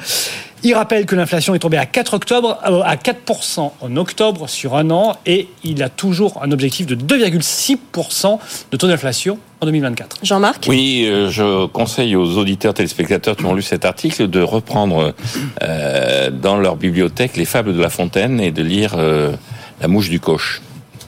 [0.66, 4.78] Il rappelle que l'inflation est tombée à 4 octobre, euh, à 4% en octobre sur
[4.78, 8.40] un an et il a toujours un objectif de 2,6%
[8.72, 10.20] de taux d'inflation en 2024.
[10.24, 10.66] Jean-Marc?
[10.70, 15.14] Oui, euh, je conseille aux auditeurs téléspectateurs qui ont lu cet article de reprendre
[15.62, 18.96] euh, dans leur bibliothèque les fables de La Fontaine et de lire
[19.82, 20.62] La mouche du coche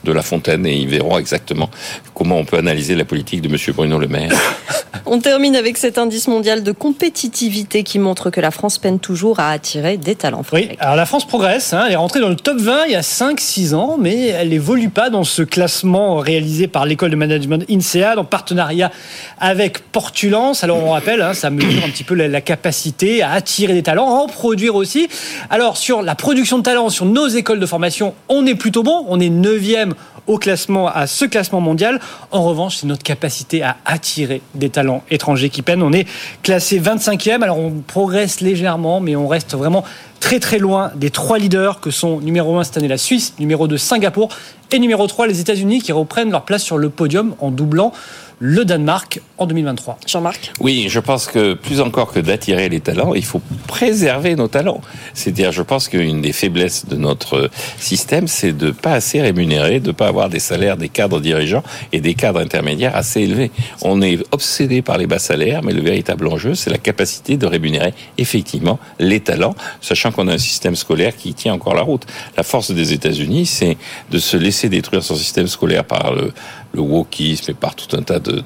[0.04, 1.70] de La Fontaine et ils verront exactement
[2.14, 3.56] comment on peut analyser la politique de M.
[3.74, 4.32] Bruno Le Maire.
[5.08, 9.38] On termine avec cet indice mondial de compétitivité qui montre que la France peine toujours
[9.38, 10.42] à attirer des talents.
[10.52, 11.84] Oui, alors la France progresse, hein.
[11.86, 14.88] elle est rentrée dans le top 20 il y a 5-6 ans, mais elle n'évolue
[14.88, 18.90] pas dans ce classement réalisé par l'école de management INSEAD en partenariat
[19.38, 20.64] avec Portulance.
[20.64, 24.08] Alors on rappelle, hein, ça mesure un petit peu la, capacité à attirer des talents,
[24.08, 25.08] à en produire aussi.
[25.50, 29.04] Alors sur la production de talents, sur nos écoles de formation, on est plutôt bon,
[29.08, 29.92] on est 9e
[30.26, 32.00] au classement, à ce classement mondial.
[32.30, 35.82] En revanche, c'est notre capacité à attirer des talents étrangers qui peinent.
[35.82, 36.06] On est
[36.42, 39.84] classé 25e, alors on progresse légèrement, mais on reste vraiment
[40.20, 43.68] très très loin des trois leaders que sont numéro 1 cette année la Suisse, numéro
[43.68, 44.28] 2 Singapour
[44.72, 47.92] et numéro 3 les États-Unis qui reprennent leur place sur le podium en doublant
[48.38, 49.98] le Danemark en 2023.
[50.06, 54.48] Jean-Marc Oui, je pense que plus encore que d'attirer les talents, il faut préserver nos
[54.48, 54.82] talents.
[55.14, 59.90] C'est-à-dire, je pense qu'une des faiblesses de notre système, c'est de pas assez rémunérer, de
[59.90, 63.50] pas avoir des salaires des cadres dirigeants et des cadres intermédiaires assez élevés.
[63.80, 67.46] On est obsédé par les bas salaires, mais le véritable enjeu, c'est la capacité de
[67.46, 72.04] rémunérer effectivement les talents, sachant qu'on a un système scolaire qui tient encore la route.
[72.36, 73.78] La force des États-Unis, c'est
[74.10, 76.32] de se laisser détruire son système scolaire par le,
[76.76, 78.42] le wokisme et par tout un tas de,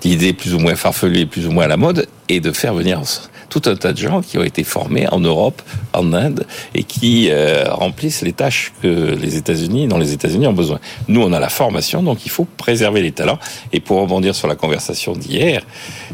[0.00, 3.00] d'idées plus ou moins farfelues, plus ou moins à la mode, et de faire venir
[3.48, 7.28] tout un tas de gens qui ont été formés en Europe, en Inde, et qui
[7.30, 10.78] euh, remplissent les tâches que les États-Unis, dans les États-Unis, ont besoin.
[11.08, 13.38] Nous, on a la formation, donc il faut préserver les talents.
[13.72, 15.62] Et pour rebondir sur la conversation d'hier,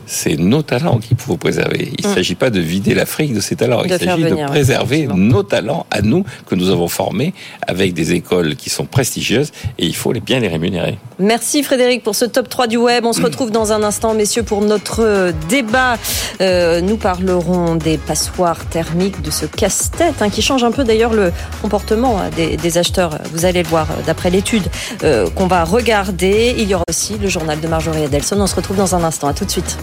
[0.07, 1.93] c'est nos talents qu'il faut préserver.
[1.99, 2.15] Il ne hum.
[2.15, 3.83] s'agit pas de vider l'Afrique de ses talents.
[3.85, 7.35] il s'agit de préserver nos talents à nous que nous avons formés
[7.67, 10.99] avec des écoles qui sont prestigieuses et il faut les bien les rémunérer.
[11.19, 13.05] Merci Frédéric pour ce top 3 du web.
[13.05, 15.97] On se retrouve dans un instant, messieurs, pour notre débat.
[16.41, 21.13] Euh, nous parlerons des passoires thermiques, de ce casse-tête hein, qui change un peu d'ailleurs
[21.13, 23.19] le comportement hein, des, acheteurs.
[23.33, 24.69] Vous allez le voir euh, d'après l'étude
[25.05, 26.55] euh, qu'on va regarder.
[26.59, 28.41] Il y aura aussi le journal de Marjorie Adelson.
[28.41, 29.29] On se retrouve dans un instant.
[29.29, 29.79] À tout de suite.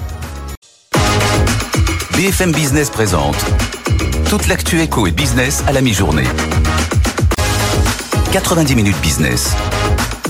[2.14, 3.38] BFM Business présente
[4.30, 6.28] toute l'actu éco et business à la mi-journée.
[8.32, 9.56] 90 minutes business.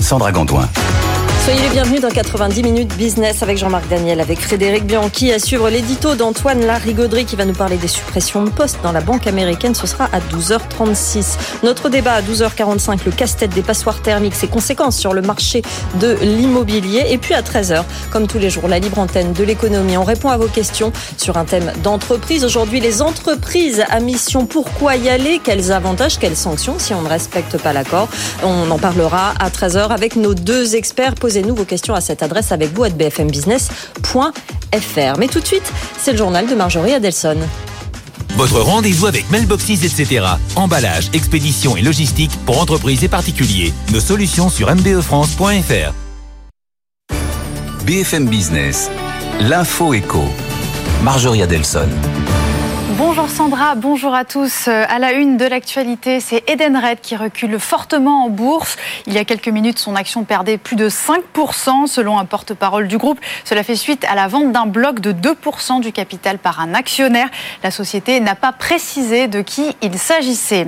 [0.00, 0.68] Sandra Gondouin.
[1.50, 5.68] Soyez les bienvenus dans 90 minutes business avec Jean-Marc Daniel, avec Frédéric Bianchi, à suivre
[5.68, 9.74] l'édito d'Antoine Larigauderie qui va nous parler des suppressions de postes dans la banque américaine.
[9.74, 11.38] Ce sera à 12h36.
[11.64, 15.62] Notre débat à 12h45, le casse-tête des passoires thermiques, ses conséquences sur le marché
[15.98, 17.06] de l'immobilier.
[17.08, 17.82] Et puis à 13h,
[18.12, 19.96] comme tous les jours, la libre antenne de l'économie.
[19.96, 22.44] On répond à vos questions sur un thème d'entreprise.
[22.44, 24.46] Aujourd'hui, les entreprises à mission.
[24.46, 25.40] Pourquoi y aller?
[25.42, 26.16] Quels avantages?
[26.16, 26.78] Quelles sanctions?
[26.78, 28.08] Si on ne respecte pas l'accord
[28.44, 32.52] On en parlera à 13h avec nos deux experts Posez-nous vos questions à cette adresse
[32.52, 35.18] avec vous à bfmbusiness.fr.
[35.18, 37.38] Mais tout de suite, c'est le journal de Marjorie Adelson.
[38.36, 40.26] Votre rendez-vous avec Mailboxes, etc.
[40.56, 43.72] Emballage, expédition et logistique pour entreprises et particuliers.
[43.90, 45.94] Nos solutions sur mbefrance.fr.
[47.86, 48.90] BFM Business,
[49.40, 50.24] l'info éco.
[51.02, 51.88] Marjorie Adelson.
[53.02, 54.68] Bonjour Sandra, bonjour à tous.
[54.68, 58.76] Euh, à la une de l'actualité, c'est Edenred qui recule fortement en bourse.
[59.06, 62.98] Il y a quelques minutes, son action perdait plus de 5% selon un porte-parole du
[62.98, 63.18] groupe.
[63.46, 67.30] Cela fait suite à la vente d'un bloc de 2% du capital par un actionnaire.
[67.62, 70.66] La société n'a pas précisé de qui il s'agissait.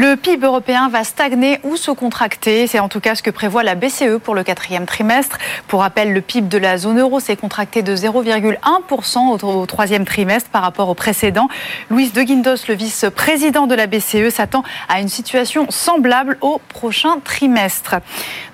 [0.00, 2.68] Le PIB européen va stagner ou se contracter.
[2.68, 5.38] C'est en tout cas ce que prévoit la BCE pour le quatrième trimestre.
[5.66, 10.50] Pour rappel, le PIB de la zone euro s'est contracté de 0,1% au, troisième trimestre
[10.50, 11.48] par rapport au précédent.
[11.90, 17.18] Louis de Guindos, le vice-président de la BCE, s'attend à une situation semblable au prochain
[17.24, 17.96] trimestre.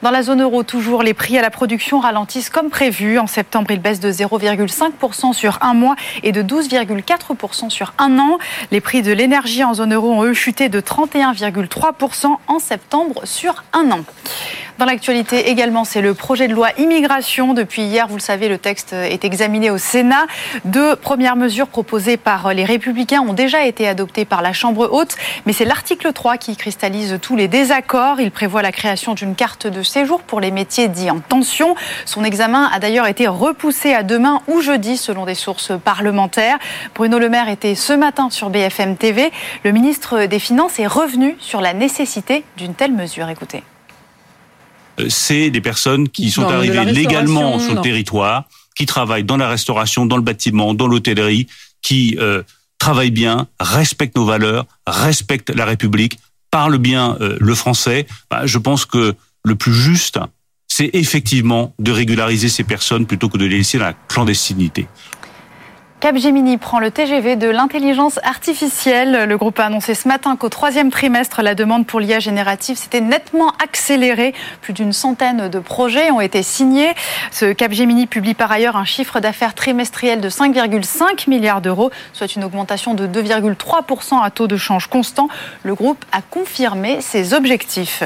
[0.00, 3.18] Dans la zone euro, toujours, les prix à la production ralentissent comme prévu.
[3.18, 8.38] En septembre, ils baissent de 0,5% sur un mois et de 12,4% sur un an.
[8.70, 10.80] Les prix de l'énergie en zone euro ont eux chuté de
[11.34, 14.00] 31,3% en septembre sur un an.
[14.76, 17.54] Dans l'actualité également, c'est le projet de loi immigration.
[17.54, 20.26] Depuis hier, vous le savez, le texte est examiné au Sénat.
[20.64, 25.14] Deux premières mesures proposées par les Républicains ont déjà été adoptées par la Chambre haute,
[25.46, 28.20] mais c'est l'article 3 qui cristallise tous les désaccords.
[28.20, 31.76] Il prévoit la création d'une carte de séjour pour les métiers dits en tension.
[32.04, 36.58] Son examen a d'ailleurs été repoussé à demain ou jeudi, selon des sources parlementaires.
[36.96, 39.30] Bruno Le Maire était ce matin sur BFM TV.
[39.62, 43.28] Le ministre des Finances est revenu sur la nécessité d'une telle mesure.
[43.28, 43.62] Écoutez.
[45.08, 48.44] C'est des personnes qui sont arrivées légalement sur le territoire,
[48.76, 51.48] qui travaillent dans la restauration, dans le bâtiment, dans l'hôtellerie,
[51.82, 52.42] qui euh,
[52.78, 56.18] travaillent bien, respectent nos valeurs, respectent la République,
[56.50, 58.06] parlent bien euh, le français.
[58.30, 60.18] Bah, je pense que le plus juste,
[60.68, 64.86] c'est effectivement de régulariser ces personnes plutôt que de les laisser dans la clandestinité.
[66.04, 69.24] Capgemini prend le TGV de l'intelligence artificielle.
[69.26, 73.00] Le groupe a annoncé ce matin qu'au troisième trimestre, la demande pour l'IA générative s'était
[73.00, 74.34] nettement accélérée.
[74.60, 76.92] Plus d'une centaine de projets ont été signés.
[77.30, 82.44] Ce Capgemini publie par ailleurs un chiffre d'affaires trimestriel de 5,5 milliards d'euros, soit une
[82.44, 85.28] augmentation de 2,3% à taux de change constant.
[85.62, 88.02] Le groupe a confirmé ses objectifs.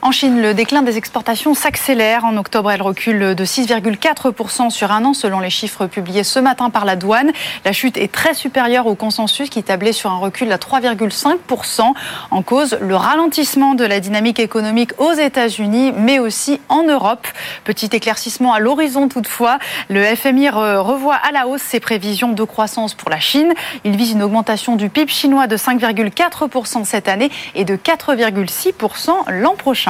[0.00, 2.24] En Chine, le déclin des exportations s'accélère.
[2.24, 6.70] En octobre, elle recule de 6,4% sur un an selon les chiffres publiés ce matin
[6.70, 7.32] par la douane.
[7.64, 11.94] La chute est très supérieure au consensus qui tablait sur un recul à 3,5%.
[12.30, 17.26] En cause, le ralentissement de la dynamique économique aux États-Unis, mais aussi en Europe.
[17.64, 19.58] Petit éclaircissement à l'horizon toutefois.
[19.88, 23.52] Le FMI revoit à la hausse ses prévisions de croissance pour la Chine.
[23.82, 29.56] Il vise une augmentation du PIB chinois de 5,4% cette année et de 4,6% l'an
[29.56, 29.87] prochain.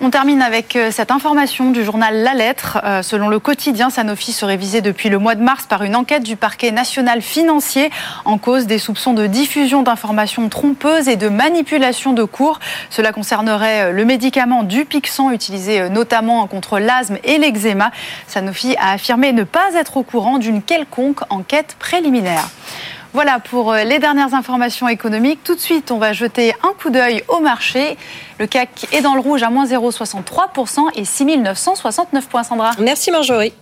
[0.00, 2.78] On termine avec euh, cette information du journal La Lettre.
[2.84, 6.24] Euh, selon le quotidien, Sanofi serait visé depuis le mois de mars par une enquête
[6.24, 7.90] du parquet national financier
[8.24, 12.58] en cause des soupçons de diffusion d'informations trompeuses et de manipulation de cours.
[12.90, 17.92] Cela concernerait euh, le médicament Dupixent utilisé notamment contre l'asthme et l'eczéma.
[18.26, 22.48] Sanofi a affirmé ne pas être au courant d'une quelconque enquête préliminaire.
[23.14, 25.38] Voilà pour euh, les dernières informations économiques.
[25.44, 27.96] Tout de suite, on va jeter un coup d'œil au marché.
[28.40, 32.72] Le CAC est dans le rouge à moins 0,63% et 6969 points, Sandra.
[32.80, 33.52] Merci Marjorie.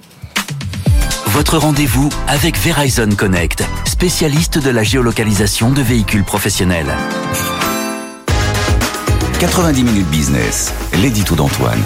[1.26, 6.92] Votre rendez-vous avec Verizon Connect, spécialiste de la géolocalisation de véhicules professionnels.
[9.42, 11.80] 90 minutes business, l'édito d'Antoine.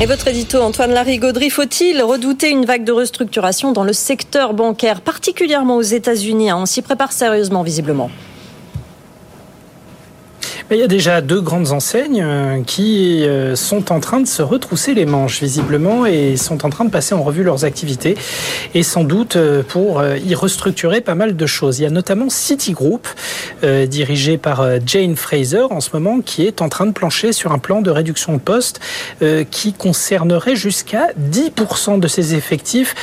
[0.00, 5.00] Et votre édito, Antoine Larry-Gaudry, faut-il redouter une vague de restructuration dans le secteur bancaire,
[5.00, 8.12] particulièrement aux États-Unis On s'y prépare sérieusement, visiblement.
[10.70, 14.42] Il y a déjà deux grandes enseignes euh, qui euh, sont en train de se
[14.42, 18.18] retrousser les manches visiblement et sont en train de passer en revue leurs activités
[18.74, 21.78] et sans doute euh, pour y restructurer pas mal de choses.
[21.78, 23.08] Il y a notamment Citigroup
[23.62, 27.58] dirigé par Jane Fraser en ce moment qui est en train de plancher sur un
[27.58, 28.80] plan de réduction de postes
[29.50, 32.94] qui concernerait jusqu'à 10% de ses effectifs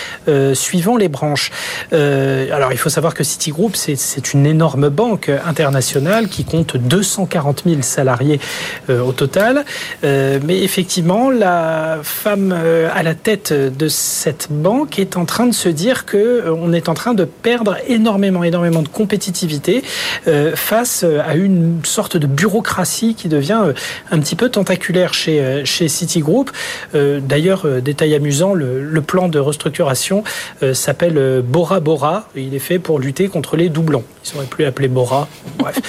[0.54, 1.52] suivant les branches.
[1.92, 7.82] Alors il faut savoir que Citigroup c'est une énorme banque internationale qui compte 240 000
[7.82, 8.40] salariés
[8.90, 9.66] euh, au total.
[10.04, 15.46] Euh, mais effectivement, la femme euh, à la tête de cette banque est en train
[15.48, 19.84] de se dire que on est en train de perdre énormément, énormément de compétitivité
[20.56, 23.60] face à une sorte de bureaucratie qui devient
[24.12, 26.52] un petit peu tentaculaire chez, chez Citigroup.
[26.94, 30.24] D'ailleurs, détail amusant, le, le, plan de restructuration
[30.74, 32.30] s'appelle Bora Bora.
[32.36, 34.04] Il est fait pour lutter contre les doublons.
[34.26, 35.28] Ils auraient pu l'appeler Bora.
[35.58, 35.80] Bref.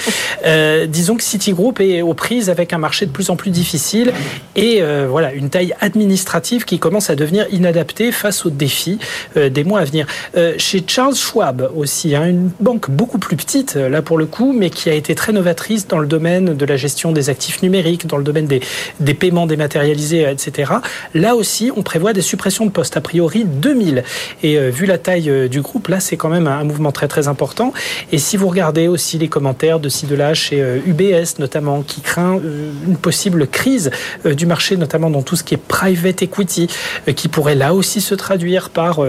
[0.87, 4.13] disons que Citigroup groupe est aux prises avec un marché de plus en plus difficile
[4.55, 8.99] et euh, voilà une taille administrative qui commence à devenir inadaptée face aux défis
[9.35, 10.07] euh, des mois à venir.
[10.37, 14.53] Euh, chez Charles Schwab aussi, hein, une banque beaucoup plus petite là pour le coup,
[14.53, 18.07] mais qui a été très novatrice dans le domaine de la gestion des actifs numériques,
[18.07, 18.61] dans le domaine des,
[18.99, 20.73] des paiements dématérialisés, etc.
[21.15, 24.03] Là aussi, on prévoit des suppressions de postes, a priori 2000.
[24.43, 27.73] Et vu la taille du groupe, là, c'est quand même un mouvement très très important.
[28.11, 32.01] Et si vous regardez aussi les commentaires de ci de là chez UBS, notamment, qui
[32.01, 32.39] craint
[32.87, 33.89] une possible crise
[34.25, 36.67] du marché, notamment dans tout ce qui est private equity,
[37.15, 38.99] qui pourrait là aussi se traduire par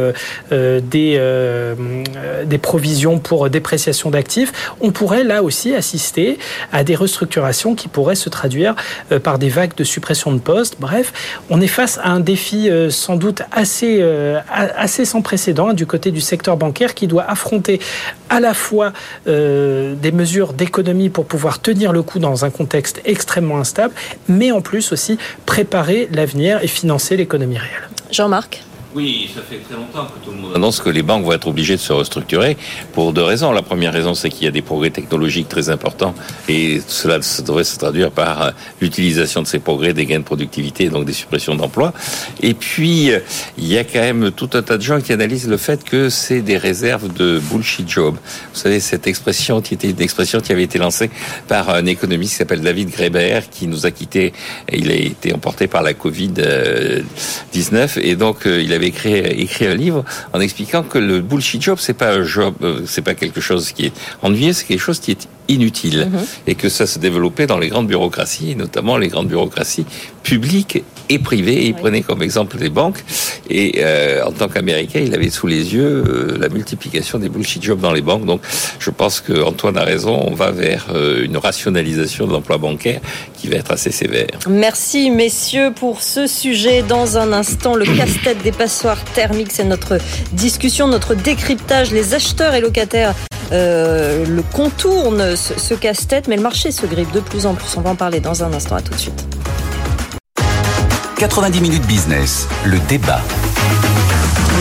[0.53, 1.21] des,
[2.47, 4.53] des provisions pour dépréciation d'actifs.
[4.81, 6.39] On pourrait là aussi assister
[6.73, 8.77] à des restructurations qui pourraient se traduire
[9.25, 10.77] par des vagues de suppression de postes.
[10.79, 11.13] Bref,
[11.51, 14.05] on est face à un défi sans doute assez,
[14.49, 17.81] assez sans précédent du côté du secteur bancaire qui doit affronter
[18.31, 18.93] à la fois
[19.27, 23.95] euh, des mesures d'économie pour pouvoir tenir le coup dans un contexte extrêmement instable,
[24.29, 27.89] mais en plus aussi préparer l'avenir et financer l'économie réelle.
[28.11, 28.63] Jean-Marc?
[28.95, 31.47] Oui, ça fait très longtemps que tout le monde annonce que les banques vont être
[31.47, 32.57] obligées de se restructurer
[32.95, 33.53] pour deux raisons.
[33.53, 36.15] La première raison, c'est qu'il y a des progrès technologiques très importants
[36.49, 38.51] et cela devrait se traduire par euh,
[38.81, 41.93] l'utilisation de ces progrès, des gains de productivité donc des suppressions d'emplois.
[42.41, 43.21] Et puis, euh,
[43.59, 46.09] il y a quand même tout un tas de gens qui analysent le fait que
[46.09, 48.17] c'est des réserves de bullshit job.
[48.55, 51.11] Vous savez, cette expression qui était une expression qui avait été lancée
[51.47, 54.33] par un économiste qui s'appelle David Greber, qui nous a quittés.
[54.73, 59.67] Il a été emporté par la Covid-19 et donc euh, il a avait écrit, écrit
[59.67, 63.15] un livre en expliquant que le bullshit job, c'est pas un job, euh, c'est pas
[63.15, 66.09] quelque chose qui est ennuyeux, c'est quelque chose qui est inutile.
[66.11, 66.21] Mhm.
[66.47, 69.87] Et que ça se développait dans les grandes bureaucraties, notamment les grandes bureaucraties
[70.23, 71.65] publiques et privées.
[71.65, 73.05] Et il prenait comme exemple les banques.
[73.51, 77.63] Et euh, en tant qu'Américain, il avait sous les yeux euh, la multiplication des bullshit
[77.63, 78.27] jobs dans les banques.
[78.27, 78.41] Donc
[78.79, 83.01] je pense qu'Antoine a raison, on va vers euh, une rationalisation de l'emploi bancaire
[83.37, 84.29] qui va être assez sévère.
[84.49, 86.83] Merci messieurs pour ce sujet.
[86.83, 89.99] Dans un instant, le casse-tête des passoires thermiques, c'est notre
[90.33, 91.91] discussion, notre décryptage.
[91.91, 93.15] Les acheteurs et locataires
[93.51, 97.77] le contourne ce, casse-tête, mais le marché se grippe de plus en plus.
[97.77, 98.77] On va en parler dans un instant.
[98.77, 99.25] À tout de suite.
[101.19, 103.21] 90 minutes business, le débat.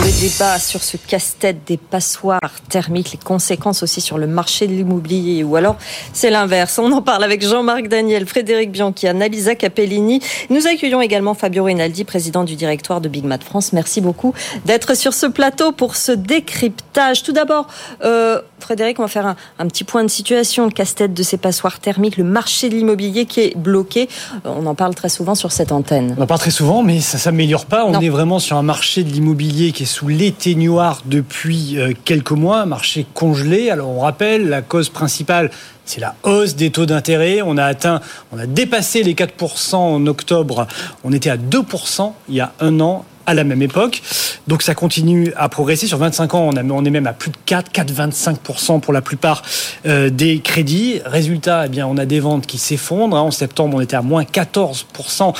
[0.08, 2.40] Le débat sur ce casse-tête des passoires
[2.70, 5.76] thermiques, les conséquences aussi sur le marché de l'immobilier, ou alors
[6.14, 6.78] c'est l'inverse.
[6.78, 10.22] On en parle avec Jean-Marc Daniel, Frédéric Bianchi, Annalisa Capellini.
[10.48, 13.74] Nous accueillons également Fabio Rinaldi, président du directoire de Big Mat France.
[13.74, 14.32] Merci beaucoup
[14.64, 17.22] d'être sur ce plateau pour ce décryptage.
[17.22, 17.66] Tout d'abord,
[18.02, 20.64] euh, Frédéric, on va faire un, petit point de situation.
[20.64, 24.08] Le casse-tête de ces passoires thermiques, le marché de l'immobilier qui est bloqué.
[24.46, 26.14] Euh, on en parle très souvent sur cette antenne.
[26.18, 27.84] On en parle très souvent, mais ça s'améliore pas.
[27.84, 32.30] On est vraiment sur un marché de l'immobilier qui est sous l'éteignoir depuis euh, quelques
[32.30, 33.68] mois, marché congelé.
[33.68, 35.50] Alors on rappelle, la cause principale,
[35.88, 37.40] c'est la hausse des taux d'intérêt.
[37.42, 40.66] On a atteint, on a dépassé les 4% en octobre.
[41.02, 44.00] On était à 2% il y a un an à la même époque.
[44.48, 45.86] Donc ça continue à progresser.
[45.86, 49.42] Sur 25 ans, on, est même à plus de 4, 4,25% pour la plupart
[49.84, 51.00] euh, des crédits.
[51.04, 53.14] Résultat, eh bien, on a des ventes qui s'effondrent.
[53.14, 53.20] Hein.
[53.20, 55.34] En septembre, on était à moins 14%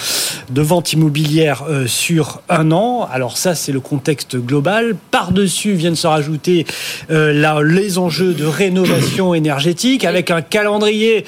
[0.50, 3.08] de ventes immobilières euh, sur un an.
[3.10, 4.94] Alors ça, c'est le contexte global.
[5.10, 6.66] Par-dessus viennent se rajouter
[7.10, 11.24] euh, les enjeux de rénovation énergétique avec un calendrier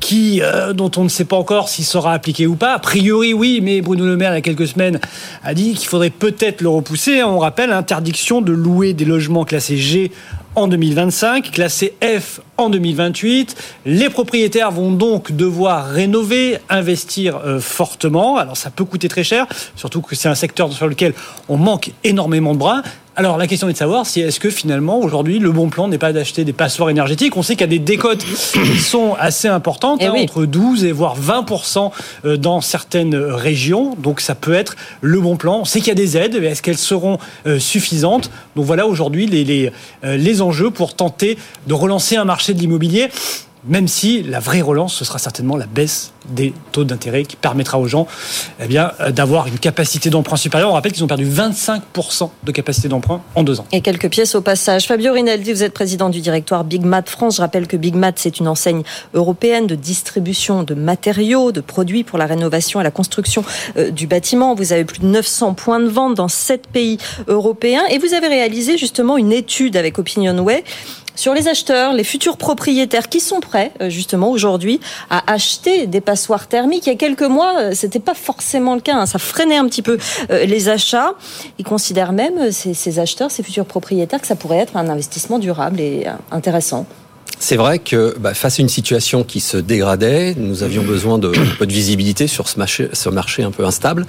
[0.00, 0.42] qui,
[0.74, 2.74] dont on ne sait pas encore s'il sera appliqué ou pas.
[2.74, 5.00] A priori, oui, mais Bruno Le Maire, il y a quelques semaines,
[5.42, 7.22] a dit qu'il faudrait peut-être le repousser.
[7.22, 10.12] On rappelle interdiction de louer des logements classés G
[10.54, 13.56] en 2025, classés F en 2028.
[13.86, 18.36] Les propriétaires vont donc devoir rénover, investir euh, fortement.
[18.36, 19.46] Alors ça peut coûter très cher,
[19.76, 21.14] surtout que c'est un secteur sur lequel
[21.48, 22.82] on manque énormément de bras.
[23.16, 25.98] Alors la question est de savoir si est-ce que finalement aujourd'hui le bon plan n'est
[25.98, 27.36] pas d'acheter des passoires énergétiques.
[27.36, 30.84] On sait qu'il y a des décotes qui sont assez importantes, eh hein, entre 12
[30.84, 31.92] et voire 20%
[32.24, 33.94] euh, dans certaines régions.
[33.98, 35.60] Donc ça peut être le bon plan.
[35.60, 38.30] On sait qu'il y a des aides, mais est-ce qu'elles seront euh, suffisantes?
[38.56, 39.70] Donc voilà aujourd'hui les, les,
[40.02, 41.38] les enjeux pour tenter
[41.68, 43.10] de relancer un marché de l'immobilier
[43.66, 47.78] même si la vraie relance, ce sera certainement la baisse des taux d'intérêt qui permettra
[47.78, 48.06] aux gens
[48.62, 50.70] eh bien, euh, d'avoir une capacité d'emprunt supérieure.
[50.70, 53.66] On rappelle qu'ils ont perdu 25% de capacité d'emprunt en deux ans.
[53.72, 54.86] Et quelques pièces au passage.
[54.86, 57.36] Fabio Rinaldi, vous êtes président du directoire Big Mat France.
[57.36, 58.82] Je rappelle que Big Mat, c'est une enseigne
[59.12, 63.44] européenne de distribution de matériaux, de produits pour la rénovation et la construction
[63.76, 64.54] euh, du bâtiment.
[64.54, 68.28] Vous avez plus de 900 points de vente dans sept pays européens et vous avez
[68.28, 70.64] réalisé justement une étude avec Opinionway
[71.16, 76.00] sur les acheteurs, les futurs propriétaires qui sont prêts euh, justement aujourd'hui à acheter des
[76.00, 76.86] passoires thermiques.
[76.86, 78.96] Il y a quelques mois, euh, c'était pas forcément le cas.
[78.96, 79.06] Hein.
[79.06, 79.98] Ça freinait un petit peu
[80.30, 81.14] euh, les achats.
[81.58, 85.38] Ils considèrent même ces, ces acheteurs, ces futurs propriétaires, que ça pourrait être un investissement
[85.38, 86.86] durable et intéressant.
[87.38, 91.28] C'est vrai que bah, face à une situation qui se dégradait, nous avions besoin de
[91.28, 94.06] un peu de visibilité sur ce marché, ce marché un peu instable.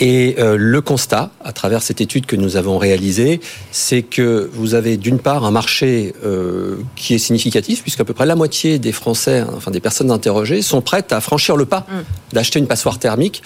[0.00, 3.40] Et euh, le constat, à travers cette étude que nous avons réalisée,
[3.70, 8.26] c'est que vous avez d'une part un marché euh, qui est significatif, puisqu'à peu près
[8.26, 12.34] la moitié des Français, enfin des personnes interrogées, sont prêtes à franchir le pas mm.
[12.34, 13.42] d'acheter une passoire thermique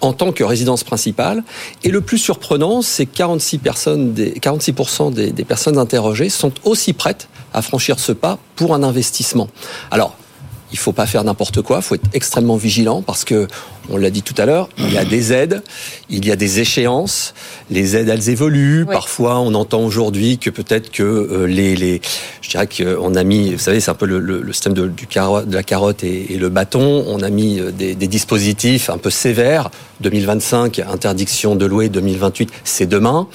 [0.00, 1.42] en tant que résidence principale.
[1.82, 6.52] Et le plus surprenant, c'est que 46 personnes, des, 46% des, des personnes interrogées sont
[6.64, 9.48] aussi prêtes à franchir ce pas pour un investissement.
[9.90, 10.16] Alors,
[10.76, 13.48] il faut pas faire n'importe quoi, il faut être extrêmement vigilant parce que
[13.88, 15.62] on l'a dit tout à l'heure, il y a des aides,
[16.10, 17.32] il y a des échéances,
[17.70, 18.84] les aides elles évoluent.
[18.84, 22.02] Parfois, on entend aujourd'hui que peut-être que euh, les, les,
[22.42, 25.06] je dirais qu'on a mis, vous savez, c'est un peu le, le, système de, du
[25.06, 27.04] carotte, de la carotte et, le bâton.
[27.06, 29.70] On a mis euh, des, des, dispositifs un peu sévères.
[30.00, 31.88] 2025, interdiction de louer.
[31.88, 33.28] 2028, c'est demain.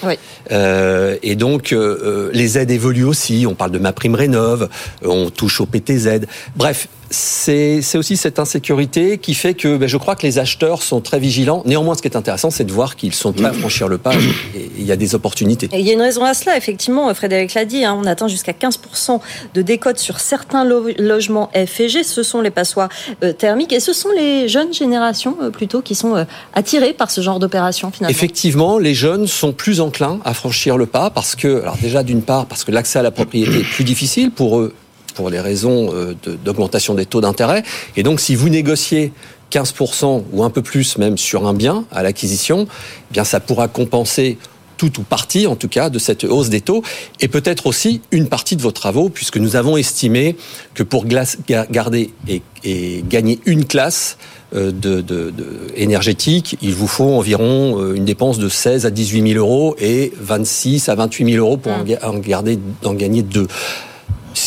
[0.52, 3.46] Euh, et donc, euh, les aides évoluent aussi.
[3.48, 4.70] On parle de ma prime rénove,
[5.04, 6.26] on touche au PTZ.
[6.56, 11.01] Bref, c'est aussi cette insécurité qui fait que ben, je crois que les acheteurs sont
[11.01, 11.62] très vigilants.
[11.66, 14.14] Néanmoins, ce qui est intéressant, c'est de voir qu'ils sont prêts à franchir le pas
[14.55, 15.70] et il y a des opportunités.
[15.74, 18.53] il y a une raison à cela, effectivement, Frédéric l'a dit, hein, on attend jusqu'à
[18.53, 19.20] 15%
[19.53, 22.03] de décote sur certains logements F et G.
[22.03, 22.89] Ce sont les passoires
[23.24, 27.12] euh, thermiques et ce sont les jeunes générations euh, plutôt qui sont euh, attirées par
[27.12, 28.12] ce genre d'opération finalement.
[28.12, 32.22] Effectivement, les jeunes sont plus enclins à franchir le pas parce que, alors déjà d'une
[32.22, 34.74] part, parce que l'accès à la propriété est plus difficile pour eux
[35.12, 37.64] pour les raisons euh, d'augmentation des taux d'intérêt.
[37.95, 39.14] Et donc, si vous négociez
[39.51, 43.68] 15% ou un peu plus même sur un bien à l'acquisition, eh bien ça pourra
[43.68, 44.38] compenser
[44.82, 46.82] tout ou partie, en tout cas, de cette hausse des taux,
[47.20, 50.36] et peut-être aussi une partie de vos travaux, puisque nous avons estimé
[50.74, 54.18] que pour garder et, gagner une classe
[54.55, 55.32] euh, de,
[55.76, 60.14] énergétique, il vous faut environ euh, une dépense de 16 à 18 000 euros et
[60.20, 63.47] 26 à 28 000 euros pour en, en, garder, en gagner deux.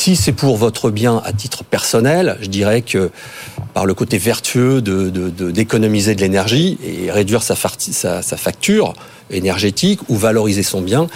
[0.04, 3.10] Si c'est pour votre bien à titre personnel, je dirais que
[3.72, 8.92] par le côté vertueux d'économiser de, de, l'énergie et réduire sa, sa, sa, facture
[9.30, 11.06] énergétique ou valoriser son bien,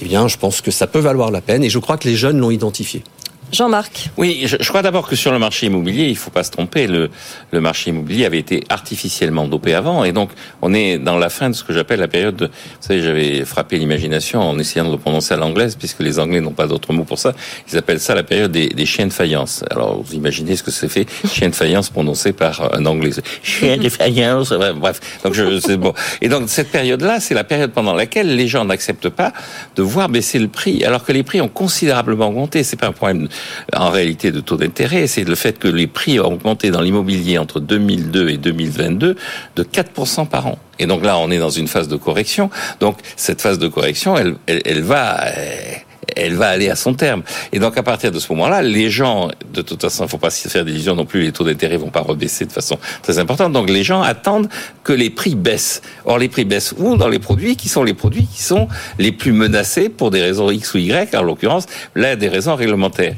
[0.00, 2.16] eh bien, je pense que ça peut valoir la peine et je crois que les
[2.16, 3.04] jeunes l'ont identifié.
[3.52, 4.10] Jean-Marc.
[4.16, 7.10] Oui, je, crois d'abord que sur le marché immobilier, il faut pas se tromper, le,
[7.50, 10.30] le marché immobilier avait été artificiellement dopé avant, et donc
[10.62, 12.46] on est dans la fin de ce que j'appelle la période de...
[12.46, 16.40] Vous savez, j'avais frappé l'imagination en essayant de le prononcer à l'anglaise, puisque les Anglais
[16.40, 17.34] n'ont pas d'autre mot pour ça.
[17.70, 19.64] Ils appellent ça la période des, des chiens de faïence.
[19.70, 23.10] Alors, vous imaginez ce que c'est fait, chien de faïence prononcé par un Anglais.
[23.42, 25.00] Chien de faïence, bref.
[25.24, 25.92] Donc, je, c'est bon.
[26.22, 29.34] Et donc, cette période-là, c'est la période pendant laquelle les gens n'acceptent pas
[29.76, 32.62] de voir baisser le prix, alors que les prix ont considérablement augmenté.
[32.64, 33.28] C'est pas un problème
[33.74, 37.38] en réalité de taux d'intérêt, c'est le fait que les prix ont augmenté dans l'immobilier
[37.38, 39.16] entre 2002 et 2022
[39.56, 40.58] de 4% par an.
[40.78, 42.50] Et donc là, on est dans une phase de correction.
[42.80, 45.82] Donc cette phase de correction, elle, elle, va elle
[46.30, 47.22] va aller à son terme.
[47.52, 50.18] Et donc à partir de ce moment-là, les gens, de toute façon, il ne faut
[50.18, 53.18] pas se faire d'illusions non plus, les taux d'intérêt vont pas rebaisser de façon très
[53.18, 53.52] importante.
[53.52, 54.48] Donc les gens attendent
[54.84, 55.82] que les prix baissent.
[56.04, 56.96] Or les prix baissent où?
[56.96, 60.50] Dans les produits qui sont les produits qui sont les plus menacés pour des raisons
[60.50, 63.14] X ou Y, en l'occurrence, là des raisons réglementaires.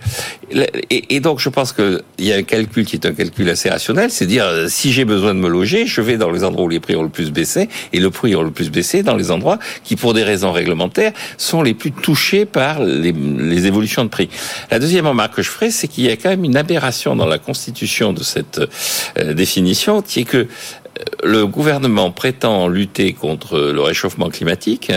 [0.90, 4.10] Et, donc je pense qu'il y a un calcul qui est un calcul assez rationnel,
[4.10, 6.68] c'est dire euh, si j'ai besoin de me loger, je vais dans les endroits où
[6.68, 9.30] les prix ont le plus baissé et le prix ont le plus baissé dans les
[9.30, 14.28] endroits qui, pour des raisons réglementaires, sont les plus touchés par les, évolutions de prix.
[14.70, 17.26] La deuxième remarque que je ferai, c'est qu'il y a quand même une aberration dans
[17.26, 18.60] la constitution de cette
[19.18, 20.46] euh, définition, qui est que euh,
[21.22, 24.92] le gouvernement prétend lutter contre le réchauffement climatique,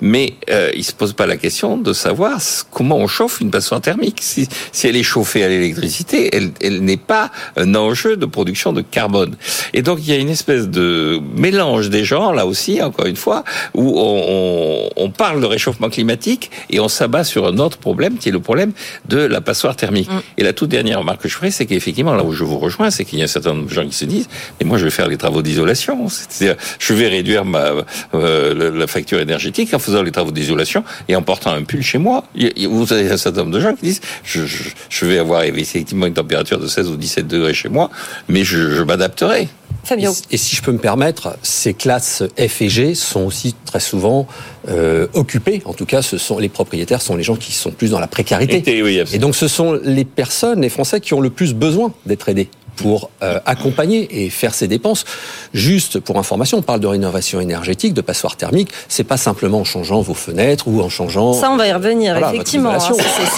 [0.00, 2.40] mais euh, il se pose pas la question de savoir
[2.70, 4.18] comment on chauffe une passoire thermique.
[4.20, 8.72] Si, si elle est chauffée à l'électricité, elle, elle n'est pas un enjeu de production
[8.72, 9.36] de carbone.
[9.74, 13.16] Et donc il y a une espèce de mélange des genres, là aussi, encore une
[13.16, 13.44] fois,
[13.74, 18.28] où on, on, parle de réchauffement climatique et on s'abat sur un autre problème, qui
[18.28, 18.72] est le problème
[19.08, 20.10] de la passoire thermique.
[20.10, 20.20] Mm.
[20.38, 22.90] Et la toute dernière remarque que je ferai, c'est qu'effectivement, là où je vous rejoins,
[22.90, 24.28] c'est qu'il y a un certain nombre de gens qui se disent,
[24.60, 27.72] mais moi je vais faire les travaux d'isolation, c'est-à-dire je vais réduire ma,
[28.14, 31.98] euh, la facture énergétique en faisant les travaux d'isolation et en portant un pull chez
[31.98, 32.24] moi.
[32.68, 34.42] Vous avez un certain nombre de gens qui disent je,
[34.88, 37.90] je, vais avoir effectivement une température de 16 ou 17 degrés chez moi,
[38.28, 39.48] mais je, je m'adapterai.
[39.84, 40.12] Fabio.
[40.30, 44.26] Et, si je peux me permettre, ces classes F et G sont aussi très souvent
[44.68, 45.62] euh, occupées.
[45.64, 48.08] En tout cas, ce sont les propriétaires sont les gens qui sont plus dans la
[48.08, 48.62] précarité.
[48.66, 52.48] et donc, ce sont les personnes, les Français, qui ont le plus besoin d'être aidés
[52.76, 55.04] pour euh, accompagner et faire ces dépenses.
[55.54, 58.70] Juste pour information, on parle de rénovation énergétique, de passoire thermique.
[58.88, 61.32] C'est pas simplement en changeant vos fenêtres ou en changeant.
[61.32, 62.72] Ça, on va y revenir effectivement.
[62.72, 62.78] Hein,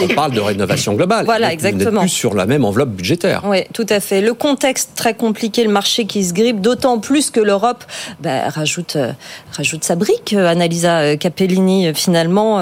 [0.02, 1.24] on parle de rénovation globale.
[1.24, 2.00] Voilà, exactement.
[2.00, 3.42] Plus sur la même enveloppe budgétaire.
[3.44, 4.20] Oui, tout à fait.
[4.20, 7.84] Le contexte très compliqué, le marché qui se grippe, d'autant plus que l'Europe
[8.20, 9.12] bah, rajoute euh,
[9.52, 10.32] rajoute sa brique.
[10.32, 12.60] Euh, Annalisa Capellini, finalement,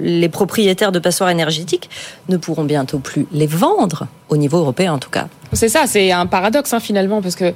[0.00, 1.90] les propriétaires de passoires énergétiques
[2.28, 5.28] ne pourront bientôt plus les vendre au niveau européen, en tout cas.
[5.54, 7.52] C'est ça, c'est un paradoxe hein, finalement, parce que euh,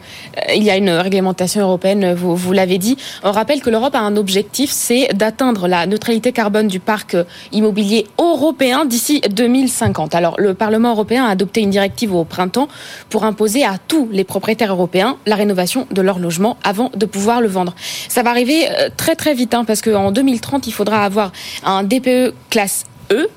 [0.57, 2.97] il y a une réglementation européenne, vous, vous l'avez dit.
[3.23, 7.25] On rappelle que l'Europe a un objectif, c'est d'atteindre la neutralité carbone du parc euh,
[7.53, 10.15] immobilier européen d'ici 2050.
[10.15, 12.69] Alors le Parlement européen a adopté une directive au printemps
[13.11, 17.43] pour imposer à tous les propriétaires européens la rénovation de leur logement avant de pouvoir
[17.43, 17.75] le vendre.
[18.09, 21.31] Ça va arriver euh, très très vite, hein, parce qu'en 2030, il faudra avoir
[21.63, 22.85] un DPE classe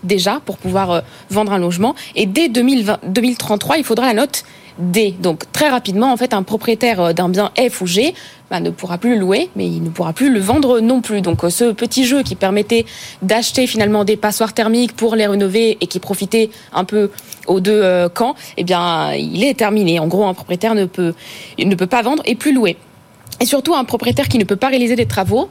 [0.03, 1.95] Déjà pour pouvoir euh, vendre un logement.
[2.15, 4.43] Et dès 2020, 2033, il faudra la note
[4.77, 5.13] D.
[5.19, 8.13] Donc très rapidement, en fait, un propriétaire euh, d'un bien F ou G
[8.51, 11.21] bah, ne pourra plus le louer, mais il ne pourra plus le vendre non plus.
[11.21, 12.85] Donc euh, ce petit jeu qui permettait
[13.21, 17.09] d'acheter finalement des passoires thermiques pour les rénover et qui profitait un peu
[17.47, 19.99] aux deux camps, eh bien, il est terminé.
[19.99, 21.13] En gros, un propriétaire ne peut,
[21.59, 22.75] ne peut pas vendre et plus louer.
[23.39, 25.49] Et surtout, un propriétaire qui ne peut pas réaliser des travaux,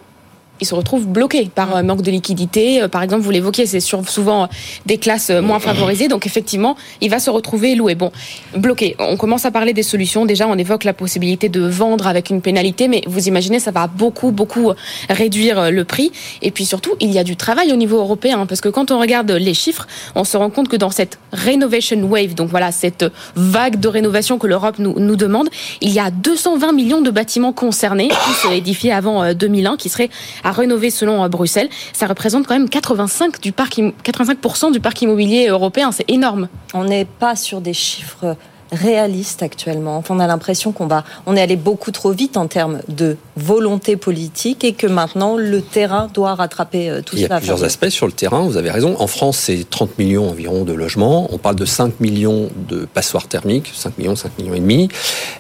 [0.60, 2.82] il se retrouve bloqué par euh, manque de liquidité.
[2.82, 4.46] Euh, Par exemple, vous l'évoquiez, c'est sur- souvent euh,
[4.86, 6.08] des classes moins favorisées.
[6.08, 7.94] Donc effectivement, il va se retrouver loué.
[7.94, 8.12] Bon,
[8.56, 8.94] bloqué.
[8.98, 10.24] On commence à parler des solutions.
[10.26, 13.86] Déjà, on évoque la possibilité de vendre avec une pénalité, mais vous imaginez, ça va
[13.88, 14.72] beaucoup, beaucoup
[15.10, 16.12] réduire le prix.
[16.42, 18.98] Et puis surtout, il y a du travail au niveau européen, parce que quand on
[19.00, 23.04] regarde les chiffres, on se rend compte que dans cette renovation wave, donc voilà, cette
[23.34, 25.48] vague de rénovation que l'Europe nous, nous demande,
[25.80, 30.10] il y a 220 millions de bâtiments concernés, tous édifiés avant euh, 2001, qui seraient
[30.44, 31.68] à rénover selon euh, Bruxelles.
[31.92, 35.90] Ça représente quand même 85 du parc, im- 85% du parc immobilier européen.
[35.90, 36.48] C'est énorme.
[36.74, 38.36] On n'est pas sur des chiffres
[38.74, 39.96] réalistes actuellement.
[39.96, 43.16] Enfin, on a l'impression qu'on va, on est allé beaucoup trop vite en termes de
[43.36, 47.36] volonté politique et que maintenant le terrain doit rattraper euh, tout Il y cela.
[47.36, 48.96] a plusieurs aspects sur le terrain, vous avez raison.
[49.00, 51.28] En France, c'est 30 millions environ de logements.
[51.32, 54.88] On parle de 5 millions de passoires thermiques, 5 millions, 5 millions et demi.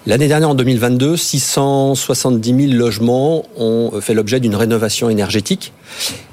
[0.06, 5.72] L'année dernière, en 2022, 670 000 logements ont fait l'objet d'une rénovation énergétique.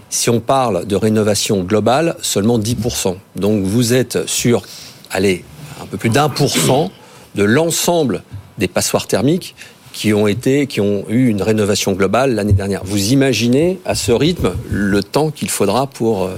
[0.10, 3.16] Si on parle de rénovation globale, seulement 10%.
[3.38, 4.64] Donc vous êtes sur,
[5.10, 5.46] allez,
[5.92, 6.90] peu plus d'un pour cent
[7.36, 8.24] de l'ensemble
[8.58, 9.56] des passoires thermiques
[9.94, 12.82] qui ont été, qui ont eu une rénovation globale l'année dernière.
[12.86, 16.36] Vous imaginez à ce rythme le temps qu'il faudra pour euh,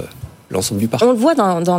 [0.50, 1.04] l'ensemble du parc?
[1.04, 1.78] On le voit dans,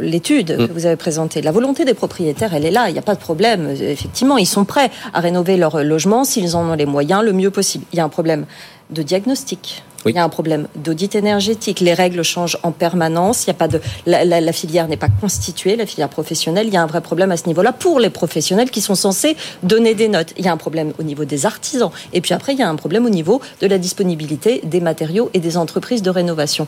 [0.00, 0.68] l'étude Mm.
[0.68, 1.42] que vous avez présentée.
[1.42, 2.88] La volonté des propriétaires, elle est là.
[2.88, 3.68] Il n'y a pas de problème.
[3.70, 7.50] Effectivement, ils sont prêts à rénover leur logement s'ils en ont les moyens le mieux
[7.50, 7.84] possible.
[7.92, 8.46] Il y a un problème
[8.90, 9.82] de diagnostic.
[10.06, 11.80] Il y a un problème d'audit énergétique.
[11.80, 13.44] Les règles changent en permanence.
[13.44, 16.68] Il y a pas de la, la- la filière n'est pas constituée, la filière professionnelle.
[16.68, 19.36] Il y a un vrai problème à ce niveau-là pour les professionnels qui sont censés
[19.62, 20.32] donner des notes.
[20.38, 21.90] Il y a un problème au niveau des artisans.
[22.12, 25.30] Et puis après, il y a un problème au niveau de la disponibilité des matériaux
[25.34, 26.66] et des entreprises de rénovation.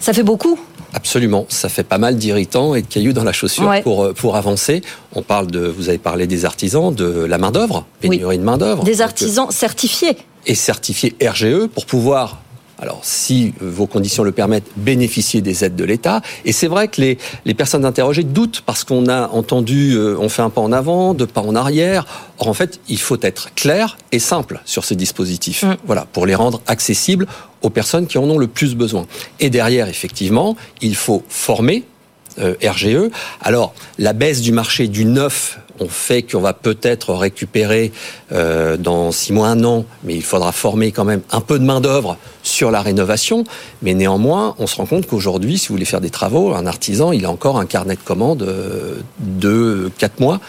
[0.00, 0.58] Ça fait beaucoup.
[0.94, 3.82] Absolument, ça fait pas mal d'irritants et de cailloux dans la chaussure Ouais.
[3.82, 4.82] pour, euh, pour avancer.
[5.14, 8.58] On parle de, vous avez parlé des artisans, de la main d'œuvre, pénurie de main
[8.58, 8.84] d'œuvre.
[8.84, 10.18] Des artisans certifiés.
[10.46, 12.42] Et certifié RGE pour pouvoir,
[12.78, 16.20] alors si vos conditions le permettent, bénéficier des aides de l'État.
[16.44, 20.28] Et c'est vrai que les, les personnes interrogées doutent parce qu'on a entendu, euh, on
[20.28, 22.06] fait un pas en avant, deux pas en arrière.
[22.38, 25.64] Or en fait, il faut être clair et simple sur ces dispositifs.
[25.86, 27.26] Voilà, pour les rendre accessibles
[27.62, 29.06] aux personnes qui en ont le plus besoin.
[29.38, 31.91] Et derrière, effectivement, il faut former euh,
[32.38, 33.10] RGE.
[33.40, 37.92] Alors, la baisse du marché du neuf, on fait qu'on va peut-être récupérer
[38.30, 41.64] euh, dans six mois, un an, mais il faudra former quand même un peu de
[41.64, 43.44] main-d'œuvre sur la rénovation.
[43.82, 47.12] Mais néanmoins, on se rend compte qu'aujourd'hui, si vous voulez faire des travaux, un artisan,
[47.12, 50.40] il a encore un carnet de commandes euh, de quatre mois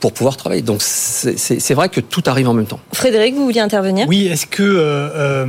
[0.00, 0.62] pour pouvoir travailler.
[0.62, 2.80] Donc, c'est vrai que tout arrive en même temps.
[2.92, 4.08] Frédéric, vous vouliez intervenir?
[4.08, 4.62] Oui, est-ce que.
[4.62, 5.46] euh, euh,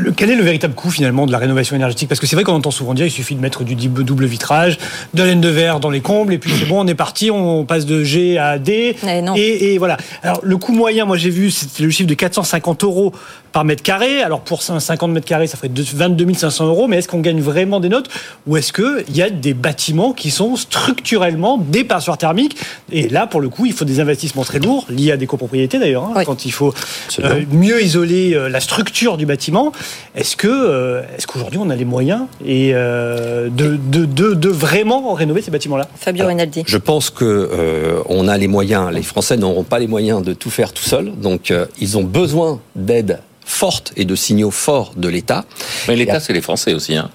[0.00, 2.08] le- quel est le véritable coût finalement de la rénovation énergétique?
[2.08, 4.78] Parce que c'est vrai qu'on entend souvent dire il suffit de mettre du double vitrage,
[5.14, 7.30] de la laine de verre dans les combles, et puis c'est bon, on est parti,
[7.30, 8.96] on passe de G à D.
[9.36, 9.96] Et, et voilà.
[10.22, 13.12] Alors le coût moyen, moi j'ai vu, c'était le chiffre de 450 euros
[13.52, 14.22] par mètre carré.
[14.22, 17.40] Alors pour 50 mètres carrés, ça ferait deux- 22 500 euros, mais est-ce qu'on gagne
[17.40, 18.08] vraiment des notes
[18.46, 22.56] Ou est-ce qu'il y a des bâtiments qui sont structurellement des passoires thermiques?
[22.92, 25.78] Et là, pour le coup, il faut des investissements très lourds, liés à des copropriétés
[25.78, 26.72] d'ailleurs, hein, quand il faut
[27.20, 29.72] euh, mieux isoler euh, la structure du bâtiment.
[30.14, 34.48] Est-ce que, euh, est-ce qu'aujourd'hui on a les moyens et euh, de, de, de, de
[34.48, 35.88] vraiment rénover ces bâtiments-là?
[35.96, 36.62] Fabio Rinaldi.
[36.66, 38.90] Je pense que euh, on a les moyens.
[38.92, 42.04] Les Français n'auront pas les moyens de tout faire tout seuls, donc euh, ils ont
[42.04, 43.18] besoin d'aide
[43.50, 45.44] forte et de signaux forts de l'État.
[45.88, 46.96] Mais l'État, c'est les Français aussi.
[46.96, 47.10] Hein.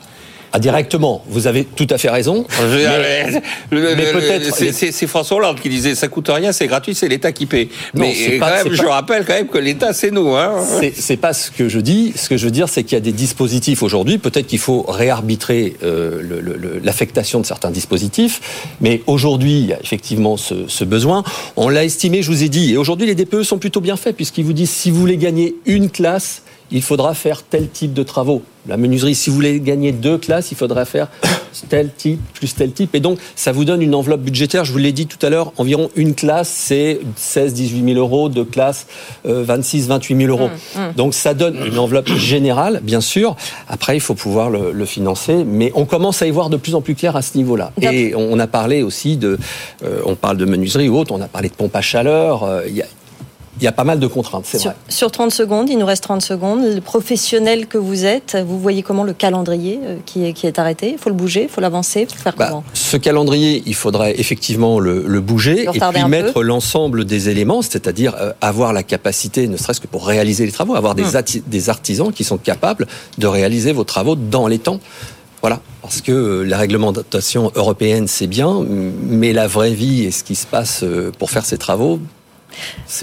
[0.54, 2.46] Ah, directement, vous avez tout à fait raison.
[3.72, 4.56] Mais- peut-être-
[4.92, 7.70] c'est- François Hollande qui disait ça coûte rien, c'est gratuit, c'est l'État qui paie.
[7.94, 10.12] Non, Mais c'est quand pas- même, c'est je pas- rappelle quand même que l'État c'est
[10.12, 10.30] nous.
[10.36, 10.56] Hein.
[10.96, 12.14] C'est- pas ce que je dis.
[12.16, 14.18] Ce que je veux dire, c'est qu'il y a des dispositifs aujourd'hui.
[14.18, 16.22] Peut-être qu'il faut réarbitrer euh,
[16.84, 18.42] l'affectation de certains dispositifs.
[18.82, 21.24] Mais aujourd'hui, il y a effectivement ce, ce besoin.
[21.56, 22.74] On l'a estimé, je vous ai dit.
[22.74, 25.56] Et aujourd'hui, les DPE sont plutôt bien faits puisqu'ils vous disent si vous voulez gagner
[25.66, 26.42] une classe,
[26.72, 28.42] il faudra faire tel type de travaux.
[28.68, 31.08] La menuiserie, si vous voulez gagner deux classes, il faudra faire
[31.70, 32.96] tel type plus tel type.
[32.96, 34.66] Et donc, ça vous donne une enveloppe budgétaire.
[34.66, 38.28] Je vous l'ai dit tout à l'heure, environ une classe, c'est 16, 18 000 euros.
[38.30, 38.88] Deux classes,
[39.28, 40.48] euh, 26, 28 000 euros.
[40.50, 40.94] Mmh, mmh.
[40.96, 43.36] Donc, ça donne une enveloppe générale, bien sûr.
[43.68, 45.44] Après, il faut pouvoir le, le financer.
[45.46, 47.72] Mais on commence à y voir de plus en plus clair à ce niveau-là.
[47.82, 49.38] Et on a parlé aussi de,
[49.84, 52.44] euh, on parle de menuiserie ou autre, on a parlé de pompe à chaleur.
[52.44, 52.86] euh, Il y a
[53.60, 54.80] il y a pas mal de contraintes, c'est sur, vrai.
[54.90, 56.60] Sur 30 secondes, il nous reste 30 secondes.
[56.64, 60.60] Le professionnel que vous êtes, vous voyez comment le calendrier euh, qui est, qui est
[60.60, 60.92] arrêté?
[60.92, 62.64] Il faut le bouger, il faut l'avancer, il faut faire Bah, comment?
[62.74, 68.16] ce calendrier, il faudrait effectivement le, le bouger et puis mettre l'ensemble des éléments, c'est-à-dire
[68.20, 71.40] euh, avoir la capacité, ne serait-ce que pour réaliser les travaux, avoir des, Hmm.
[71.48, 72.88] des artisans qui sont capables
[73.18, 74.80] de réaliser vos travaux dans les temps.
[75.42, 78.66] Voilà, parce que euh, la réglementation européenne, c'est bien,
[79.08, 80.84] mais la vraie vie et ce qui se passe
[81.20, 82.00] pour faire ces travaux,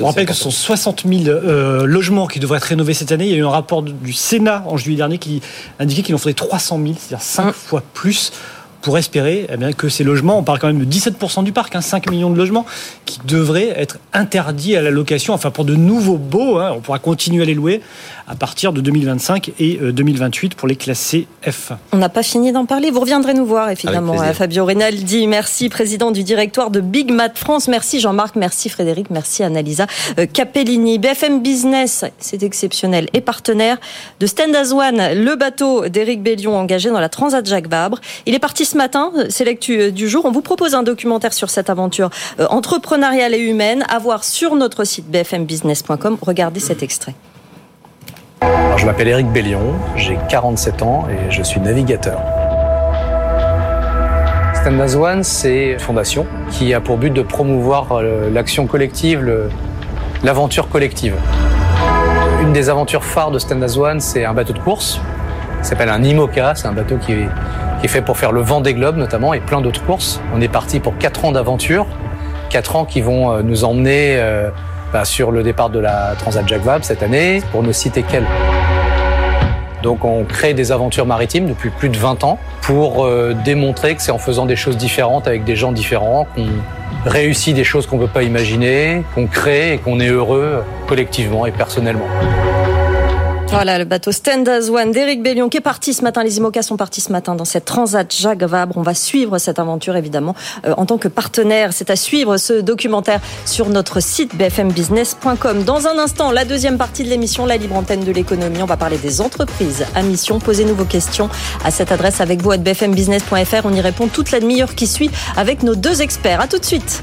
[0.01, 3.27] On rappelle que ce sont 60 000 euh, logements qui devraient être rénovés cette année.
[3.27, 5.41] Il y a eu un rapport du- du Sénat en juillet dernier qui
[5.79, 8.33] indiquait qu'il en faudrait 300 000, c'est-à-dire 5 fois plus
[8.83, 11.75] pour espérer eh bien, que ces logements, on parle quand même de 17% du parc,
[11.75, 12.67] hein, 5 millions de logements,
[13.07, 16.99] qui devraient être interdits à la location, enfin pour de nouveaux baux, hein, on pourra
[16.99, 17.81] continuer à les louer
[18.29, 21.73] à partir de 2025 et euh, 2028 pour les classés F.
[21.93, 22.91] On n'a pas fini d'en parler.
[22.91, 24.21] Vous reviendrez nous voir, évidemment.
[24.21, 27.69] hein, Fabio Rinaldi, merci, président du directoire de Big Mat France.
[27.69, 29.87] Merci Jean-Marc, merci Frédéric, merci Annalisa
[30.19, 30.99] euh, Capellini.
[30.99, 33.79] BFM Business, c'est exceptionnel, et partenaire
[34.19, 38.01] de Stand As One, le bateau d'Éric Bellion engagé dans la Transat Jacques Vabre.
[38.27, 40.25] Il est parti ce matin, euh, c'est l'actu euh, du jour.
[40.25, 42.09] On vous propose un documentaire sur cette aventure
[42.41, 46.17] euh, entrepreneuriale et humaine à voir sur notre site bfmbusiness.com.
[46.23, 47.15] Regardez cet extrait.
[48.79, 52.19] Je m'appelle Eric Bellion, j'ai 47 ans et je suis navigateur.
[54.55, 58.01] Stand As One, c'est une fondation qui a pour but de promouvoir
[58.33, 59.51] l'action collective, le-
[60.25, 61.15] l'aventure collective.
[62.43, 64.99] Une des aventures phares de Stand As One, c'est un bateau de course
[65.63, 66.55] qui s'appelle un IMOCA.
[66.57, 67.13] C'est un bateau qui
[67.83, 70.21] qui est fait pour faire le vent des globes notamment et plein d'autres courses.
[70.33, 71.85] On est parti pour 4 ans d'aventure,
[72.51, 74.51] 4 ans qui vont euh, nous emmener euh,
[74.93, 78.25] bah, sur le départ de la Transat Jacques cette année, pour ne citer qu'elle.
[79.83, 84.03] Donc on crée des aventures maritimes depuis plus de 20 ans pour euh, démontrer que
[84.03, 86.47] c'est en faisant des choses différentes avec des gens différents qu'on
[87.05, 91.47] réussit des choses qu'on ne peut pas imaginer, qu'on crée et qu'on est heureux collectivement
[91.47, 92.07] et personnellement.
[93.53, 96.25] Voilà, le bateau Stand As One d'Éric Bellion qui est parti ce matin.
[96.25, 98.79] Les IMOCA sont partis ce matin dans cette Transat Jacques Vabre.
[98.79, 100.35] On va suivre cette aventure évidemment
[100.65, 101.75] euh, en tant que partenaire.
[101.75, 105.65] C'est à suivre ce documentaire sur notre site bfmbusiness.com.
[105.65, 108.63] Dans un instant, la deuxième partie de l'émission, la libre antenne de l'économie.
[108.63, 110.39] On va parler des entreprises à mission.
[110.39, 111.29] Posez-nous vos questions
[111.63, 113.67] à cette adresse avec vous à bfmbusiness.fr.
[113.67, 116.41] On y répond toute la demi-heure qui suit avec nos deux experts.
[116.41, 117.03] À tout de suite.